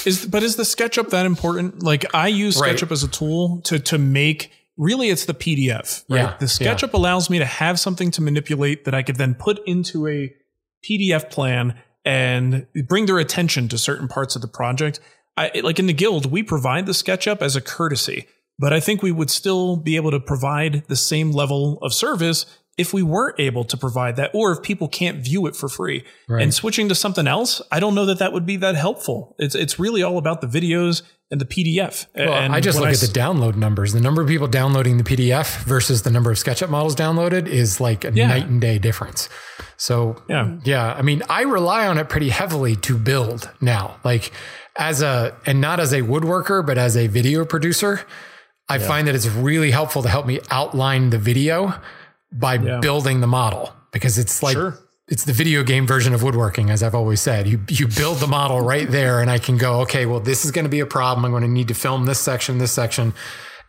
Is 0.05 0.27
but 0.27 0.43
is 0.43 0.57
the 0.57 0.65
SketchUp 0.65 1.11
that 1.11 1.25
important? 1.27 1.83
Like 1.83 2.15
I 2.15 2.29
use 2.29 2.61
Right. 2.61 2.75
SketchUp 2.77 2.91
as 2.91 3.03
a 3.05 3.09
tool 3.09 3.61
to 3.62 3.79
to 3.79 3.99
make 3.99 4.51
really 4.77 5.09
it's 5.11 5.27
the 5.27 5.35
PDF. 5.35 6.05
Right? 6.09 6.19
Yeah, 6.19 6.37
The 6.41 6.59
yeah. 6.61 6.75
SketchUp 6.75 6.93
allows 6.95 7.31
me 7.31 7.38
to 7.38 7.45
have 7.45 7.79
something 7.79 8.11
to 8.12 8.23
manipulate 8.23 8.85
that 8.85 8.95
I 8.95 9.03
could 9.03 9.17
then 9.17 9.35
put 9.35 9.61
into 9.67 10.09
a 10.09 10.33
PDF 10.85 11.31
plan 11.31 11.79
and 12.05 12.67
bring 12.88 13.07
their 13.07 13.19
attention 13.19 13.69
to 13.69 13.79
certain 13.79 14.09
parts 14.09 14.35
of 14.35 14.43
the 14.43 14.49
project. 14.49 14.99
I 15.37 15.61
like 15.62 15.79
in 15.79 15.87
the 15.87 15.93
guild, 15.93 16.27
we 16.27 16.43
provide 16.43 16.87
the 16.87 16.93
SketchUp 16.93 17.41
as 17.41 17.55
a 17.55 17.61
courtesy, 17.61 18.27
but 18.59 18.73
I 18.73 18.81
think 18.81 19.03
we 19.03 19.12
would 19.12 19.31
still 19.31 19.77
be 19.77 19.97
able 19.97 20.11
to 20.11 20.21
provide 20.21 20.85
the 20.88 20.97
same 20.97 21.31
level 21.33 21.79
of 21.83 21.93
service 21.93 22.47
if 22.79 22.95
we 22.95 23.03
were 23.03 23.35
able 23.38 23.65
to 23.65 23.77
provide 23.77 24.17
that, 24.17 24.31
or 24.33 24.51
if 24.53 24.62
people 24.62 24.88
can't 24.88 25.19
view 25.23 25.47
it 25.47 25.55
for 25.55 25.69
free 25.69 26.05
Right. 26.27 26.43
and 26.43 26.55
switching 26.55 26.88
to 26.88 26.95
something 26.95 27.27
else, 27.27 27.61
I 27.71 27.81
don't 27.81 27.95
know 27.95 28.07
that 28.07 28.19
that 28.19 28.33
would 28.33 28.47
be 28.47 28.57
that 28.57 28.77
helpful. 28.77 29.37
It's 29.38 29.55
it's 29.55 29.79
really 29.79 30.03
all 30.03 30.17
about 30.17 30.41
the 30.41 30.47
videos 30.47 31.03
and 31.31 31.38
the 31.38 31.45
PDF. 31.45 32.07
Well, 32.17 32.33
and 32.33 32.55
I 32.55 32.61
just 32.61 32.79
look 32.81 32.88
at 32.88 32.97
the 33.01 33.07
download 33.07 33.57
numbers. 33.57 33.93
The 33.93 34.01
number 34.01 34.23
of 34.23 34.29
people 34.29 34.47
downloading 34.49 34.97
the 34.97 35.05
PDF 35.05 35.62
versus 35.65 36.03
the 36.03 36.11
number 36.11 36.31
of 36.31 36.38
SketchUp 36.38 36.71
models 36.71 36.97
downloaded 36.97 37.47
is 37.47 37.79
like 37.79 38.07
a 38.07 38.12
Yeah. 38.15 38.29
night 38.29 38.47
and 38.47 38.59
day 38.61 38.79
difference. 38.79 39.29
So 39.77 40.23
Yeah. 40.31 40.53
yeah. 40.65 40.95
I 40.95 41.03
mean, 41.03 41.23
I 41.29 41.43
rely 41.43 41.87
on 41.87 41.99
it 41.99 42.09
pretty 42.09 42.31
heavily 42.31 42.77
to 42.77 42.97
build 42.97 43.51
now. 43.61 43.97
Like 44.03 44.33
as 44.77 45.03
a 45.03 45.35
and 45.45 45.61
not 45.61 45.79
as 45.79 45.93
a 45.93 46.01
woodworker, 46.01 46.65
but 46.67 46.79
as 46.79 46.97
a 46.97 47.07
video 47.07 47.45
producer, 47.45 48.01
I 48.68 48.79
find 48.79 49.07
that 49.09 49.14
it's 49.14 49.27
really 49.29 49.70
helpful 49.70 50.03
to 50.03 50.09
help 50.09 50.27
me 50.27 50.40
outline 50.51 51.11
the 51.11 51.18
video 51.18 51.75
by 52.31 52.57
building 52.81 53.20
the 53.20 53.27
model 53.27 53.72
because 53.92 54.16
it's 54.18 54.42
like 54.42 54.55
Sure. 54.55 54.79
it's 55.09 55.25
the 55.25 55.33
video 55.35 55.62
game 55.62 55.87
version 55.87 56.14
of 56.14 56.22
woodworking, 56.22 56.70
as 56.70 56.83
I've 56.83 56.94
always 56.94 57.20
said. 57.20 57.46
You 57.46 57.61
you 57.68 57.87
build 57.88 58.18
the 58.18 58.27
model 58.27 58.61
right 58.61 58.88
there, 58.90 59.20
and 59.20 59.31
I 59.31 59.38
can 59.38 59.59
go, 59.59 59.81
okay, 59.83 60.07
well, 60.07 60.20
this 60.20 60.44
is 60.44 60.51
going 60.53 60.64
to 60.64 60.70
be 60.70 60.81
a 60.81 60.87
problem. 60.87 61.25
I'm 61.27 61.33
going 61.33 61.42
to 61.42 61.48
need 61.48 61.68
to 61.68 61.75
film 61.75 62.07
this 62.07 62.18
section, 62.20 62.59
this 62.59 62.72
section, 62.72 63.12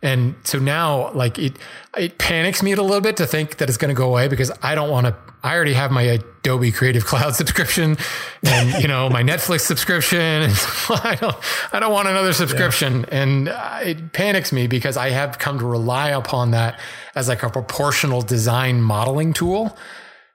and 0.04 0.34
so 0.44 0.58
now, 0.58 1.10
like 1.12 1.38
it, 1.38 1.58
it 1.96 2.18
panics 2.18 2.62
me 2.62 2.72
a 2.72 2.82
little 2.82 3.00
bit 3.00 3.16
to 3.16 3.26
think 3.26 3.56
that 3.56 3.70
it's 3.70 3.78
going 3.78 3.88
to 3.88 3.94
go 3.94 4.06
away 4.06 4.28
because 4.28 4.52
I 4.62 4.74
don't 4.74 4.90
want 4.90 5.06
to. 5.06 5.16
I 5.42 5.54
already 5.54 5.72
have 5.72 5.90
my 5.90 6.02
Adobe 6.02 6.72
Creative 6.72 7.02
Cloud 7.02 7.34
subscription, 7.36 7.96
and 8.42 8.82
you 8.82 8.86
know 8.86 9.08
my 9.08 9.22
Netflix 9.22 9.60
subscription, 9.60 10.20
and 10.20 10.52
so 10.52 10.94
I 10.94 11.14
don't, 11.14 11.36
I 11.72 11.80
don't 11.80 11.90
want 11.90 12.06
another 12.06 12.34
subscription, 12.34 13.06
and 13.06 13.48
uh, 13.48 13.80
it 13.82 14.12
panics 14.12 14.52
me 14.52 14.66
because 14.66 14.98
I 14.98 15.08
have 15.08 15.38
come 15.38 15.58
to 15.58 15.64
rely 15.64 16.10
upon 16.10 16.50
that 16.50 16.78
as 17.14 17.28
like 17.28 17.42
a 17.42 17.48
proportional 17.48 18.20
design 18.20 18.82
modeling 18.82 19.32
tool. 19.32 19.74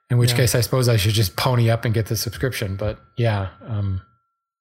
In 0.09 0.17
which 0.17 0.33
case, 0.33 0.55
I 0.55 0.61
suppose 0.61 0.89
I 0.89 0.97
should 0.97 1.13
just 1.13 1.35
pony 1.35 1.69
up 1.69 1.85
and 1.85 1.93
get 1.93 2.07
the 2.07 2.15
subscription. 2.15 2.75
But 2.75 2.97
yeah, 3.15 3.49
um, 3.67 4.01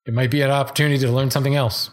it 0.04 0.12
might 0.12 0.30
be 0.30 0.42
an 0.42 0.50
opportunity 0.50 0.98
to 0.98 1.10
learn 1.10 1.30
something 1.30 1.56
else. 1.56 1.88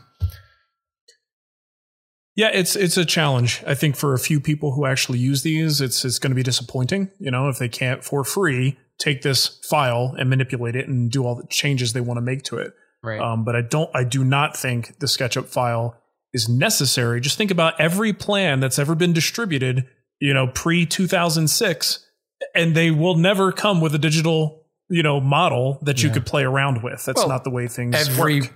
Yeah, 2.35 2.49
it's 2.53 2.75
it's 2.75 2.97
a 2.97 3.05
challenge. 3.05 3.63
I 3.65 3.75
think 3.75 3.95
for 3.95 4.13
a 4.13 4.19
few 4.19 4.39
people 4.41 4.73
who 4.73 4.85
actually 4.85 5.19
use 5.19 5.43
these, 5.43 5.79
it's 5.79 6.03
it's 6.03 6.19
going 6.19 6.31
to 6.31 6.35
be 6.35 6.43
disappointing. 6.43 7.09
You 7.19 7.31
know, 7.31 7.47
if 7.47 7.59
they 7.59 7.69
can't 7.69 8.03
for 8.03 8.23
free 8.23 8.77
take 8.97 9.21
this 9.21 9.59
file 9.69 10.15
and 10.17 10.29
manipulate 10.29 10.75
it 10.75 10.87
and 10.87 11.11
do 11.11 11.25
all 11.25 11.35
the 11.35 11.45
changes 11.49 11.91
they 11.93 11.99
want 12.01 12.17
to 12.17 12.21
make 12.21 12.43
to 12.43 12.57
it. 12.57 12.73
Right. 13.03 13.19
Um, 13.19 13.43
but 13.45 13.55
I 13.55 13.61
don't. 13.61 13.89
I 13.93 14.03
do 14.03 14.23
not 14.23 14.57
think 14.57 14.99
the 14.99 15.05
SketchUp 15.05 15.45
file 15.47 16.01
is 16.33 16.49
necessary. 16.49 17.21
Just 17.21 17.37
think 17.37 17.51
about 17.51 17.79
every 17.79 18.11
plan 18.13 18.59
that's 18.59 18.79
ever 18.79 18.95
been 18.95 19.13
distributed. 19.13 19.87
You 20.19 20.33
know, 20.33 20.47
pre 20.47 20.85
two 20.85 21.07
thousand 21.07 21.49
six, 21.49 22.05
and 22.53 22.75
they 22.75 22.91
will 22.91 23.15
never 23.15 23.51
come 23.53 23.79
with 23.79 23.95
a 23.95 23.99
digital 23.99 24.65
you 24.89 25.03
know 25.03 25.21
model 25.21 25.79
that 25.83 26.03
you 26.03 26.09
Yeah. 26.09 26.15
could 26.15 26.25
play 26.25 26.43
around 26.43 26.83
with. 26.83 27.05
That's 27.05 27.19
Well, 27.21 27.29
not 27.29 27.43
the 27.45 27.49
way 27.49 27.67
things 27.67 27.95
every 27.95 28.41
work. 28.41 28.51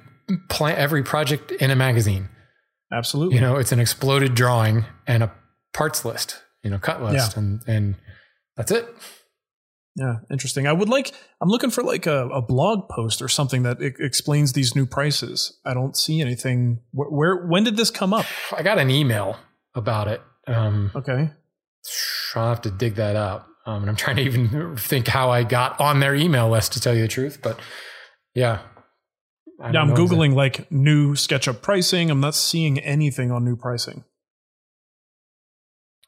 plan, 0.50 0.78
every 0.78 1.04
project 1.04 1.52
in 1.54 1.72
a 1.72 1.76
magazine. 1.78 2.28
Absolutely. 2.92 3.36
You 3.36 3.42
know, 3.42 3.56
it's 3.58 3.72
an 3.72 3.80
exploded 3.80 4.36
drawing 4.36 4.86
and 5.08 5.24
a 5.24 5.32
parts 5.74 6.04
list. 6.06 6.42
You 6.64 6.70
know, 6.72 6.80
cut 6.80 7.02
list, 7.02 7.38
and 7.38 7.62
and 7.68 7.96
that's 8.58 8.72
it. 8.72 8.88
Yeah, 9.96 10.18
interesting. 10.32 10.68
I 10.68 10.74
would 10.74 10.90
like. 10.90 11.12
I'm 11.42 11.50
looking 11.50 11.70
for 11.72 11.84
like 11.84 12.06
a, 12.06 12.28
a 12.30 12.42
blog 12.42 12.90
post 12.90 13.22
or 13.22 13.28
something 13.28 13.64
that 13.64 13.82
e- 13.82 13.92
explains 14.00 14.54
these 14.54 14.76
new 14.76 14.86
prices. 14.86 15.58
I 15.66 15.74
don't 15.74 15.96
see 15.96 16.22
anything. 16.22 16.82
Where, 16.92 17.10
where? 17.10 17.48
When 17.48 17.64
did 17.64 17.78
this 17.78 17.92
come 17.92 18.14
up? 18.14 18.26
I 18.56 18.62
got 18.64 18.78
an 18.78 18.90
email 18.90 19.38
about 19.76 20.08
it. 20.08 20.22
Um, 20.48 20.92
Okay. 20.96 21.32
I'll 22.36 22.50
have 22.50 22.62
to 22.62 22.72
dig 22.72 22.96
that 22.96 23.16
up. 23.16 23.48
Um, 23.66 23.82
and 23.84 23.90
I'm 23.90 23.96
trying 23.96 24.18
to 24.18 24.22
even 24.24 24.76
think 24.78 25.08
how 25.08 25.30
I 25.32 25.44
got 25.44 25.80
on 25.80 26.00
their 26.00 26.16
email 26.16 26.50
list 26.50 26.74
to 26.74 26.80
tell 26.82 26.94
you 26.96 27.02
the 27.02 27.08
truth. 27.08 27.40
But 27.42 27.60
yeah, 28.36 28.60
I 29.62 29.72
Yeah, 29.72 29.82
I'm 29.82 29.92
googling 29.92 30.36
like 30.36 30.72
new 30.72 31.14
SketchUp 31.16 31.62
pricing. 31.62 32.10
I'm 32.10 32.20
not 32.20 32.36
seeing 32.36 32.80
anything 32.80 33.32
on 33.32 33.44
new 33.44 33.56
pricing. 33.56 34.04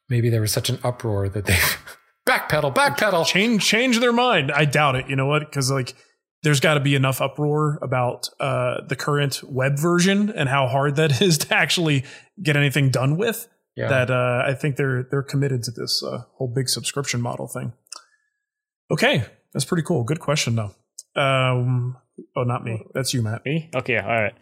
Maybe 0.10 0.30
there 0.30 0.42
was 0.42 0.52
such 0.52 0.70
an 0.70 0.80
uproar 0.84 1.30
that 1.30 1.46
they 1.46 1.54
backpedal, 2.28 2.74
backpedal. 2.74 3.26
Change 3.26 3.64
change 3.66 4.00
their 4.00 4.14
mind. 4.14 4.52
I 4.52 4.66
doubt 4.66 4.96
it. 4.96 5.08
You 5.10 5.16
know 5.16 5.26
what? 5.28 5.40
Because 5.40 5.72
like 5.72 5.96
there's 6.44 6.60
got 6.60 6.74
to 6.74 6.80
be 6.80 6.96
enough 6.96 7.22
uproar 7.22 7.80
about 7.82 8.30
uh, 8.40 8.82
the 8.88 8.96
current 8.96 9.42
web 9.44 9.78
version 9.78 10.30
and 10.30 10.50
how 10.50 10.68
hard 10.68 10.96
that 10.96 11.22
is 11.22 11.38
to 11.40 11.56
actually 11.56 12.04
get 12.42 12.56
anything 12.56 12.90
done 12.90 13.18
with. 13.18 13.48
Yeah. 13.76 13.88
That 13.88 14.12
uh, 14.12 14.44
I 14.46 14.54
think 14.54 14.76
they're 14.76 15.08
they're 15.10 15.24
committed 15.24 15.64
to 15.64 15.72
this 15.72 16.04
uh, 16.04 16.24
whole 16.34 16.52
big 16.54 16.68
subscription 16.68 17.22
model 17.22 17.48
thing. 17.48 17.72
Okay, 18.92 19.24
that's 19.54 19.64
pretty 19.64 19.84
cool. 19.84 20.04
Good 20.04 20.20
question 20.20 20.56
though. 20.56 21.22
Um, 21.22 21.98
oh, 22.36 22.44
not 22.44 22.64
me. 22.64 22.86
That's 22.94 23.14
you, 23.14 23.22
Matt. 23.22 23.46
Me? 23.46 23.70
Okay, 23.76 23.98
all 23.98 24.08
right. 24.08 24.34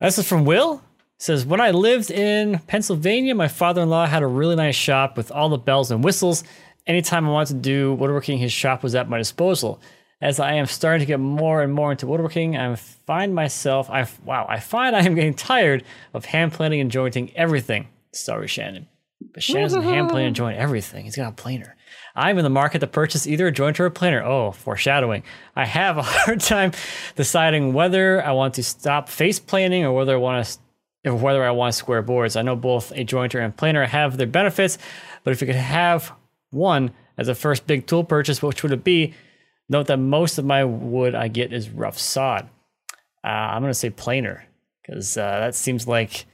This 0.00 0.18
is 0.18 0.28
from 0.28 0.44
Will. 0.44 0.82
It 1.16 1.22
says 1.22 1.46
when 1.46 1.60
I 1.60 1.70
lived 1.70 2.10
in 2.10 2.58
Pennsylvania, 2.66 3.34
my 3.34 3.48
father-in-law 3.48 4.06
had 4.06 4.22
a 4.22 4.26
really 4.26 4.56
nice 4.56 4.74
shop 4.74 5.16
with 5.16 5.30
all 5.30 5.48
the 5.48 5.58
bells 5.58 5.90
and 5.90 6.02
whistles. 6.04 6.44
Anytime 6.86 7.26
I 7.26 7.30
wanted 7.30 7.54
to 7.54 7.60
do 7.60 7.94
woodworking, 7.94 8.38
his 8.38 8.52
shop 8.52 8.82
was 8.82 8.94
at 8.94 9.08
my 9.08 9.18
disposal. 9.18 9.80
As 10.20 10.40
I 10.40 10.54
am 10.54 10.66
starting 10.66 11.00
to 11.00 11.06
get 11.06 11.20
more 11.20 11.62
and 11.62 11.72
more 11.72 11.92
into 11.92 12.06
woodworking, 12.06 12.56
I 12.56 12.74
find 12.76 13.34
myself, 13.34 13.90
I 13.90 14.06
wow, 14.24 14.46
I 14.48 14.60
find 14.60 14.94
I 14.96 15.00
am 15.00 15.14
getting 15.14 15.34
tired 15.34 15.84
of 16.12 16.24
hand 16.24 16.52
planing 16.52 16.80
and 16.80 16.90
jointing 16.90 17.34
everything. 17.36 17.88
Sorry, 18.12 18.48
Shannon, 18.48 18.88
but 19.32 19.42
Shannon's 19.42 19.74
hand 19.74 20.10
planing 20.10 20.28
and 20.28 20.36
joint 20.36 20.58
everything. 20.58 21.04
He's 21.04 21.16
got 21.16 21.32
a 21.32 21.36
planer. 21.36 21.76
I'm 22.16 22.38
in 22.38 22.44
the 22.44 22.50
market 22.50 22.78
to 22.78 22.86
purchase 22.86 23.26
either 23.26 23.48
a 23.48 23.52
jointer 23.52 23.80
or 23.80 23.86
a 23.86 23.90
planer. 23.90 24.22
Oh, 24.22 24.52
foreshadowing. 24.52 25.24
I 25.56 25.64
have 25.66 25.98
a 25.98 26.02
hard 26.04 26.40
time 26.40 26.72
deciding 27.16 27.72
whether 27.72 28.24
I 28.24 28.32
want 28.32 28.54
to 28.54 28.62
stop 28.62 29.08
face 29.08 29.38
planing 29.38 29.84
or 29.84 29.92
whether 29.92 30.14
I 30.14 30.18
want 30.18 30.46
to 30.46 30.58
or 31.10 31.14
whether 31.14 31.44
I 31.44 31.50
want 31.50 31.74
square 31.74 32.02
boards. 32.02 32.36
I 32.36 32.42
know 32.42 32.56
both 32.56 32.90
a 32.92 33.04
jointer 33.04 33.44
and 33.44 33.54
planer 33.54 33.84
have 33.84 34.16
their 34.16 34.26
benefits, 34.26 34.78
but 35.22 35.32
if 35.32 35.40
you 35.40 35.46
could 35.46 35.56
have 35.56 36.12
one 36.50 36.92
as 37.18 37.28
a 37.28 37.34
first 37.34 37.66
big 37.66 37.86
tool 37.86 38.04
purchase, 38.04 38.42
which 38.42 38.62
would 38.62 38.72
it 38.72 38.84
be? 38.84 39.14
Note 39.68 39.86
that 39.88 39.98
most 39.98 40.38
of 40.38 40.44
my 40.44 40.64
wood 40.64 41.14
I 41.14 41.28
get 41.28 41.52
is 41.52 41.70
rough 41.70 41.98
sod. 41.98 42.48
Uh, 43.22 43.28
I'm 43.28 43.62
going 43.62 43.70
to 43.70 43.78
say 43.78 43.90
planer 43.90 44.46
because 44.82 45.16
uh, 45.16 45.40
that 45.40 45.54
seems 45.54 45.88
like 45.88 46.26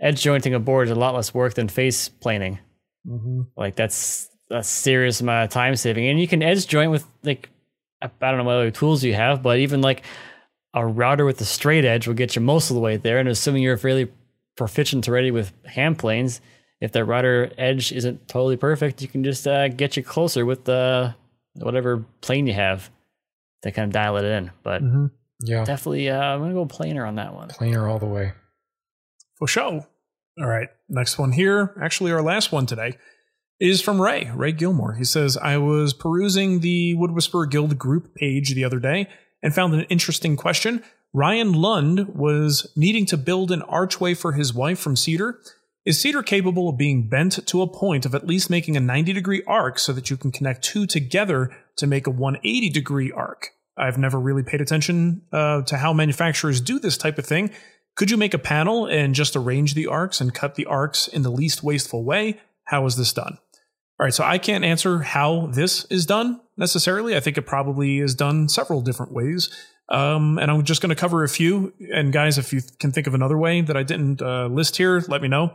edge 0.00 0.22
jointing 0.22 0.54
a 0.54 0.60
board 0.60 0.88
is 0.88 0.92
a 0.92 0.94
lot 0.94 1.14
less 1.14 1.32
work 1.32 1.54
than 1.54 1.68
face 1.68 2.08
planing. 2.08 2.58
Like 3.56 3.76
that's 3.76 4.28
a 4.50 4.62
serious 4.62 5.20
amount 5.20 5.44
of 5.44 5.50
time 5.50 5.76
saving, 5.76 6.06
and 6.06 6.20
you 6.20 6.28
can 6.28 6.42
edge 6.42 6.66
joint 6.66 6.90
with 6.90 7.06
like 7.22 7.48
I 8.02 8.06
I 8.20 8.30
don't 8.30 8.38
know 8.38 8.44
what 8.44 8.56
other 8.56 8.70
tools 8.70 9.02
you 9.04 9.14
have, 9.14 9.42
but 9.42 9.58
even 9.58 9.80
like 9.80 10.02
a 10.74 10.86
router 10.86 11.24
with 11.24 11.40
a 11.40 11.44
straight 11.44 11.84
edge 11.84 12.06
will 12.06 12.14
get 12.14 12.34
you 12.34 12.42
most 12.42 12.70
of 12.70 12.74
the 12.74 12.80
way 12.80 12.96
there. 12.96 13.18
And 13.18 13.28
assuming 13.28 13.62
you're 13.62 13.76
fairly 13.76 14.10
proficient 14.56 15.08
already 15.08 15.30
with 15.30 15.52
hand 15.64 15.98
planes, 15.98 16.40
if 16.80 16.92
that 16.92 17.04
router 17.04 17.52
edge 17.56 17.92
isn't 17.92 18.26
totally 18.28 18.56
perfect, 18.56 19.00
you 19.00 19.08
can 19.08 19.22
just 19.24 19.46
uh, 19.46 19.68
get 19.68 19.96
you 19.96 20.02
closer 20.02 20.44
with 20.44 20.64
the 20.64 21.14
whatever 21.54 22.04
plane 22.20 22.46
you 22.46 22.52
have 22.54 22.90
to 23.62 23.70
kind 23.70 23.86
of 23.86 23.92
dial 23.92 24.16
it 24.16 24.24
in. 24.24 24.50
But 24.62 24.82
Yeah, 25.40 25.64
definitely, 25.64 26.10
uh, 26.10 26.20
I'm 26.20 26.40
gonna 26.40 26.54
go 26.54 26.66
planer 26.66 27.06
on 27.06 27.14
that 27.16 27.34
one. 27.34 27.48
planer 27.48 27.88
all 27.88 27.98
the 27.98 28.06
way. 28.06 28.32
For 29.36 29.46
show. 29.48 29.86
All 30.38 30.46
right. 30.46 30.68
Next 30.88 31.18
one 31.18 31.32
here, 31.32 31.74
actually 31.80 32.10
our 32.12 32.22
last 32.22 32.50
one 32.50 32.66
today, 32.66 32.96
is 33.64 33.80
from 33.80 34.00
Ray, 34.00 34.30
Ray 34.34 34.52
Gilmore. 34.52 34.92
He 34.92 35.04
says, 35.04 35.38
I 35.38 35.56
was 35.56 35.94
perusing 35.94 36.60
the 36.60 36.94
Wood 36.96 37.12
Whisperer 37.12 37.46
Guild 37.46 37.78
group 37.78 38.14
page 38.14 38.54
the 38.54 38.62
other 38.62 38.78
day 38.78 39.08
and 39.42 39.54
found 39.54 39.72
an 39.72 39.86
interesting 39.88 40.36
question. 40.36 40.84
Ryan 41.14 41.54
Lund 41.54 42.14
was 42.14 42.70
needing 42.76 43.06
to 43.06 43.16
build 43.16 43.50
an 43.50 43.62
archway 43.62 44.12
for 44.12 44.32
his 44.32 44.52
wife 44.52 44.78
from 44.78 44.96
cedar. 44.96 45.40
Is 45.86 45.98
cedar 45.98 46.22
capable 46.22 46.68
of 46.68 46.76
being 46.76 47.08
bent 47.08 47.46
to 47.46 47.62
a 47.62 47.66
point 47.66 48.04
of 48.04 48.14
at 48.14 48.26
least 48.26 48.50
making 48.50 48.76
a 48.76 48.80
90 48.80 49.14
degree 49.14 49.42
arc 49.46 49.78
so 49.78 49.94
that 49.94 50.10
you 50.10 50.18
can 50.18 50.30
connect 50.30 50.62
two 50.62 50.86
together 50.86 51.50
to 51.76 51.86
make 51.86 52.06
a 52.06 52.10
180 52.10 52.68
degree 52.68 53.12
arc? 53.12 53.48
I've 53.78 53.96
never 53.96 54.20
really 54.20 54.42
paid 54.42 54.60
attention 54.60 55.22
uh, 55.32 55.62
to 55.62 55.78
how 55.78 55.94
manufacturers 55.94 56.60
do 56.60 56.78
this 56.78 56.98
type 56.98 57.16
of 57.16 57.24
thing. 57.24 57.50
Could 57.96 58.10
you 58.10 58.18
make 58.18 58.34
a 58.34 58.38
panel 58.38 58.84
and 58.84 59.14
just 59.14 59.36
arrange 59.36 59.72
the 59.72 59.86
arcs 59.86 60.20
and 60.20 60.34
cut 60.34 60.54
the 60.54 60.66
arcs 60.66 61.08
in 61.08 61.22
the 61.22 61.30
least 61.30 61.62
wasteful 61.62 62.04
way? 62.04 62.40
How 62.64 62.84
is 62.84 62.96
this 62.96 63.12
done? 63.14 63.38
All 63.98 64.04
right, 64.04 64.14
so 64.14 64.24
I 64.24 64.38
can't 64.38 64.64
answer 64.64 65.00
how 65.00 65.46
this 65.46 65.84
is 65.84 66.04
done 66.04 66.40
necessarily. 66.56 67.16
I 67.16 67.20
think 67.20 67.38
it 67.38 67.42
probably 67.42 68.00
is 68.00 68.14
done 68.14 68.48
several 68.48 68.80
different 68.80 69.12
ways. 69.12 69.50
Um, 69.88 70.38
and 70.38 70.50
I'm 70.50 70.64
just 70.64 70.80
going 70.80 70.94
to 70.94 71.00
cover 71.00 71.22
a 71.22 71.28
few. 71.28 71.72
And 71.92 72.12
guys, 72.12 72.38
if 72.38 72.52
you 72.52 72.62
can 72.80 72.90
think 72.90 73.06
of 73.06 73.14
another 73.14 73.38
way 73.38 73.60
that 73.60 73.76
I 73.76 73.82
didn't 73.82 74.20
uh, 74.20 74.46
list 74.46 74.76
here, 74.76 75.02
let 75.08 75.22
me 75.22 75.28
know. 75.28 75.54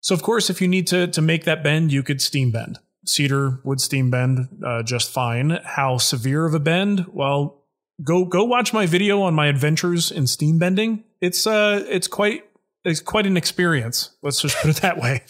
So, 0.00 0.14
of 0.14 0.22
course, 0.22 0.50
if 0.50 0.60
you 0.60 0.68
need 0.68 0.86
to 0.88 1.06
to 1.08 1.20
make 1.20 1.44
that 1.44 1.62
bend, 1.62 1.92
you 1.92 2.02
could 2.02 2.22
steam 2.22 2.50
bend. 2.50 2.78
Cedar 3.06 3.60
would 3.64 3.80
steam 3.80 4.10
bend 4.10 4.48
uh, 4.64 4.82
just 4.82 5.12
fine. 5.12 5.58
How 5.64 5.98
severe 5.98 6.46
of 6.46 6.54
a 6.54 6.60
bend? 6.60 7.06
Well, 7.12 7.64
go 8.02 8.24
go 8.24 8.44
watch 8.44 8.72
my 8.72 8.86
video 8.86 9.22
on 9.22 9.34
my 9.34 9.46
adventures 9.46 10.10
in 10.10 10.26
steam 10.26 10.58
bending. 10.58 11.04
It's 11.20 11.46
uh 11.46 11.84
it's 11.88 12.08
quite 12.08 12.44
it's 12.84 13.00
quite 13.00 13.26
an 13.26 13.36
experience. 13.36 14.16
Let's 14.22 14.40
just 14.40 14.56
put 14.56 14.70
it 14.70 14.80
that 14.82 14.98
way. 14.98 15.22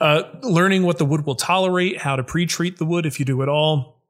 Uh, 0.00 0.22
learning 0.42 0.82
what 0.82 0.98
the 0.98 1.04
wood 1.04 1.24
will 1.24 1.34
tolerate, 1.34 1.98
how 1.98 2.16
to 2.16 2.22
pre-treat 2.22 2.78
the 2.78 2.84
wood 2.84 3.06
if 3.06 3.18
you 3.18 3.24
do 3.24 3.40
it 3.42 3.48
all, 3.48 4.02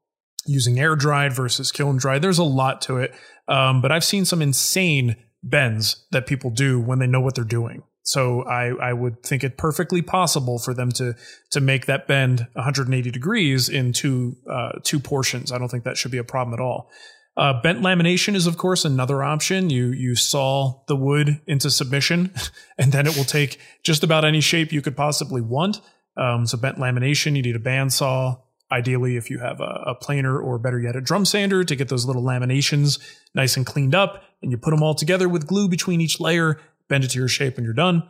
using 0.45 0.79
air 0.79 0.95
dried 0.95 1.33
versus 1.33 1.71
kiln 1.71 1.97
dried. 1.97 2.21
There's 2.21 2.39
a 2.39 2.43
lot 2.43 2.81
to 2.83 2.97
it. 2.97 3.13
Um, 3.47 3.81
but 3.81 3.91
I've 3.91 4.03
seen 4.03 4.25
some 4.25 4.41
insane 4.41 5.15
bends 5.43 6.05
that 6.11 6.27
people 6.27 6.49
do 6.49 6.79
when 6.79 6.99
they 6.99 7.07
know 7.07 7.21
what 7.21 7.35
they're 7.35 7.43
doing. 7.43 7.83
So 8.03 8.43
I, 8.43 8.67
I 8.67 8.93
would 8.93 9.21
think 9.21 9.43
it 9.43 9.57
perfectly 9.57 10.01
possible 10.01 10.59
for 10.59 10.73
them 10.73 10.91
to 10.93 11.13
to 11.51 11.59
make 11.59 11.87
that 11.87 12.07
bend 12.07 12.47
180 12.53 13.11
degrees 13.11 13.67
in 13.67 13.91
two 13.91 14.37
uh, 14.49 14.79
two 14.83 14.99
portions. 14.99 15.51
I 15.51 15.57
don't 15.57 15.67
think 15.67 15.83
that 15.83 15.97
should 15.97 16.11
be 16.11 16.17
a 16.17 16.23
problem 16.23 16.53
at 16.53 16.61
all. 16.61 16.89
Uh, 17.37 17.61
bent 17.61 17.81
lamination 17.81 18.33
is 18.33 18.47
of 18.47 18.57
course 18.57 18.83
another 18.83 19.23
option. 19.23 19.69
You 19.69 19.91
you 19.91 20.15
saw 20.15 20.81
the 20.87 20.95
wood 20.95 21.39
into 21.45 21.69
submission, 21.69 22.33
and 22.77 22.91
then 22.91 23.05
it 23.05 23.15
will 23.15 23.23
take 23.23 23.59
just 23.83 24.03
about 24.03 24.25
any 24.25 24.41
shape 24.41 24.71
you 24.71 24.81
could 24.81 24.97
possibly 24.97 25.41
want. 25.41 25.79
Um, 26.17 26.47
so 26.47 26.57
bent 26.57 26.77
lamination, 26.77 27.35
you 27.35 27.43
need 27.43 27.55
a 27.55 27.59
bandsaw. 27.59 28.41
Ideally, 28.71 29.15
if 29.15 29.29
you 29.29 29.39
have 29.39 29.61
a, 29.61 29.83
a 29.85 29.95
planer 29.95 30.37
or 30.37 30.57
better 30.57 30.79
yet, 30.79 30.95
a 30.95 31.01
drum 31.01 31.23
sander 31.25 31.63
to 31.63 31.75
get 31.75 31.89
those 31.89 32.05
little 32.05 32.23
laminations 32.23 32.99
nice 33.35 33.55
and 33.55 33.65
cleaned 33.65 33.95
up, 33.95 34.23
and 34.41 34.51
you 34.51 34.57
put 34.57 34.71
them 34.71 34.81
all 34.81 34.95
together 34.95 35.29
with 35.29 35.47
glue 35.47 35.69
between 35.69 36.01
each 36.01 36.19
layer, 36.19 36.59
bend 36.89 37.03
it 37.03 37.11
to 37.11 37.19
your 37.19 37.27
shape, 37.27 37.57
and 37.57 37.65
you're 37.65 37.73
done. 37.73 38.03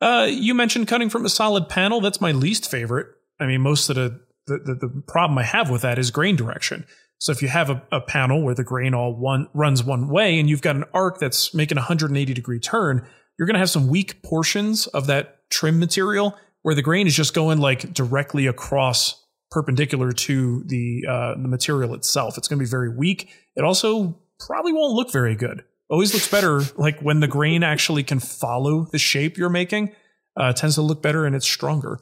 Uh, 0.00 0.28
you 0.30 0.54
mentioned 0.54 0.86
cutting 0.86 1.08
from 1.08 1.24
a 1.24 1.30
solid 1.30 1.68
panel. 1.70 2.02
That's 2.02 2.20
my 2.20 2.30
least 2.30 2.70
favorite. 2.70 3.06
I 3.40 3.46
mean, 3.46 3.62
most 3.62 3.88
of 3.88 3.96
the 3.96 4.20
the, 4.46 4.58
the, 4.58 4.74
the 4.74 5.02
problem 5.08 5.38
I 5.38 5.42
have 5.42 5.70
with 5.70 5.82
that 5.82 5.98
is 5.98 6.10
grain 6.10 6.36
direction. 6.36 6.86
So 7.18 7.32
if 7.32 7.42
you 7.42 7.48
have 7.48 7.70
a, 7.70 7.82
a 7.90 8.00
panel 8.00 8.42
where 8.42 8.54
the 8.54 8.64
grain 8.64 8.94
all 8.94 9.14
one 9.14 9.48
runs 9.54 9.82
one 9.82 10.08
way 10.08 10.38
and 10.38 10.48
you've 10.48 10.62
got 10.62 10.76
an 10.76 10.84
arc 10.92 11.18
that's 11.18 11.54
making 11.54 11.78
a 11.78 11.80
180 11.80 12.34
degree 12.34 12.60
turn, 12.60 13.06
you're 13.38 13.46
going 13.46 13.54
to 13.54 13.60
have 13.60 13.70
some 13.70 13.88
weak 13.88 14.22
portions 14.22 14.86
of 14.88 15.06
that 15.06 15.48
trim 15.50 15.78
material 15.78 16.36
where 16.62 16.74
the 16.74 16.82
grain 16.82 17.06
is 17.06 17.14
just 17.14 17.34
going 17.34 17.58
like 17.58 17.92
directly 17.94 18.46
across 18.46 19.24
perpendicular 19.50 20.12
to 20.12 20.62
the 20.66 21.04
uh, 21.08 21.34
the 21.40 21.48
material 21.48 21.94
itself. 21.94 22.36
It's 22.36 22.48
going 22.48 22.58
to 22.58 22.64
be 22.64 22.68
very 22.68 22.94
weak. 22.94 23.30
It 23.54 23.64
also 23.64 24.18
probably 24.40 24.72
won't 24.72 24.94
look 24.94 25.12
very 25.12 25.36
good. 25.36 25.64
Always 25.88 26.12
looks 26.12 26.28
better 26.28 26.62
like 26.76 27.00
when 27.00 27.20
the 27.20 27.28
grain 27.28 27.62
actually 27.62 28.02
can 28.02 28.18
follow 28.18 28.88
the 28.90 28.98
shape 28.98 29.38
you're 29.38 29.48
making. 29.48 29.94
Uh, 30.36 30.52
tends 30.52 30.74
to 30.74 30.82
look 30.82 31.00
better 31.00 31.24
and 31.24 31.34
it's 31.34 31.46
stronger. 31.46 31.98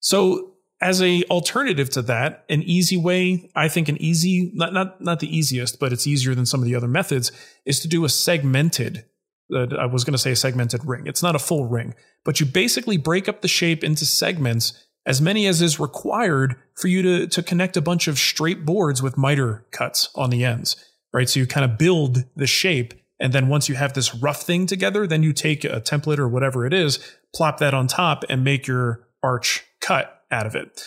So 0.00 0.54
as 0.80 1.02
a 1.02 1.24
alternative 1.24 1.90
to 1.90 2.02
that, 2.02 2.44
an 2.48 2.62
easy 2.62 2.96
way, 2.96 3.50
I 3.56 3.68
think 3.68 3.88
an 3.88 4.00
easy, 4.00 4.52
not, 4.54 4.72
not, 4.72 5.00
not 5.00 5.20
the 5.20 5.36
easiest, 5.36 5.80
but 5.80 5.92
it's 5.92 6.06
easier 6.06 6.34
than 6.34 6.46
some 6.46 6.60
of 6.60 6.66
the 6.66 6.74
other 6.74 6.88
methods 6.88 7.32
is 7.64 7.80
to 7.80 7.88
do 7.88 8.04
a 8.04 8.08
segmented, 8.08 9.04
uh, 9.52 9.66
I 9.76 9.86
was 9.86 10.04
going 10.04 10.12
to 10.12 10.18
say 10.18 10.32
a 10.32 10.36
segmented 10.36 10.84
ring. 10.84 11.06
It's 11.06 11.22
not 11.22 11.34
a 11.34 11.40
full 11.40 11.66
ring, 11.66 11.94
but 12.24 12.38
you 12.38 12.46
basically 12.46 12.96
break 12.96 13.28
up 13.28 13.40
the 13.40 13.48
shape 13.48 13.82
into 13.82 14.06
segments, 14.06 14.84
as 15.04 15.20
many 15.20 15.46
as 15.46 15.60
is 15.60 15.80
required 15.80 16.54
for 16.76 16.86
you 16.86 17.02
to, 17.02 17.26
to 17.26 17.42
connect 17.42 17.76
a 17.76 17.82
bunch 17.82 18.06
of 18.06 18.18
straight 18.18 18.64
boards 18.64 19.02
with 19.02 19.18
miter 19.18 19.66
cuts 19.72 20.10
on 20.14 20.30
the 20.30 20.44
ends, 20.44 20.76
right? 21.12 21.28
So 21.28 21.40
you 21.40 21.46
kind 21.46 21.68
of 21.68 21.76
build 21.76 22.24
the 22.36 22.46
shape. 22.46 22.94
And 23.18 23.32
then 23.32 23.48
once 23.48 23.68
you 23.68 23.74
have 23.74 23.94
this 23.94 24.14
rough 24.14 24.42
thing 24.42 24.66
together, 24.66 25.08
then 25.08 25.24
you 25.24 25.32
take 25.32 25.64
a 25.64 25.80
template 25.80 26.18
or 26.18 26.28
whatever 26.28 26.66
it 26.66 26.72
is, 26.72 27.00
plop 27.34 27.58
that 27.58 27.74
on 27.74 27.88
top 27.88 28.24
and 28.28 28.44
make 28.44 28.68
your 28.68 29.08
arch 29.24 29.64
cut 29.80 30.17
out 30.30 30.46
of 30.46 30.54
it. 30.54 30.82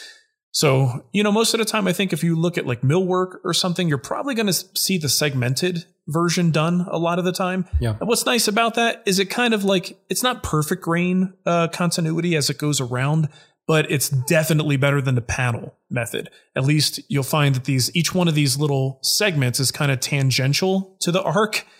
So, 0.54 1.06
you 1.14 1.24
know, 1.24 1.32
most 1.32 1.54
of 1.54 1.60
the 1.60 1.66
time, 1.66 1.88
I 1.88 1.94
think 1.94 2.12
if 2.12 2.24
you 2.24 2.36
look 2.36 2.58
at 2.58 2.68
like 2.68 2.82
millwork 2.82 3.38
or 3.46 3.54
something, 3.54 3.88
you're 3.88 3.98
probably 3.98 4.36
going 4.36 4.48
to 4.48 4.54
see 4.54 4.98
the 4.98 5.08
segmented 5.08 5.86
version 6.08 6.52
done 6.52 6.86
a 6.90 6.98
lot 6.98 7.20
of 7.20 7.26
the 7.26 7.32
time. 7.32 7.66
Yeah. 7.80 7.96
And 8.00 8.10
what's 8.10 8.26
nice 8.26 8.50
about 8.50 8.76
that 8.76 9.02
is 9.06 9.18
it 9.20 9.30
kind 9.30 9.54
of 9.54 9.64
like, 9.64 9.98
it's 10.10 10.24
not 10.24 10.44
perfect 10.44 10.82
grain 10.82 11.34
uh, 11.46 11.70
continuity 11.70 12.36
as 12.36 12.50
it 12.50 12.58
goes 12.58 12.82
around, 12.82 13.30
but 13.66 13.90
it's 13.90 14.10
definitely 14.10 14.76
better 14.76 15.02
than 15.02 15.16
the 15.16 15.22
panel 15.22 15.78
method. 15.90 16.30
At 16.56 16.66
least 16.66 17.00
you'll 17.08 17.24
find 17.24 17.56
that 17.56 17.64
these, 17.64 17.96
each 17.96 18.14
one 18.14 18.28
of 18.28 18.36
these 18.36 18.58
little 18.58 19.00
segments 19.04 19.60
is 19.60 19.72
kind 19.72 19.92
of 19.92 20.02
tangential 20.02 20.98
to 21.02 21.12
the 21.12 21.24
arc. 21.24 21.66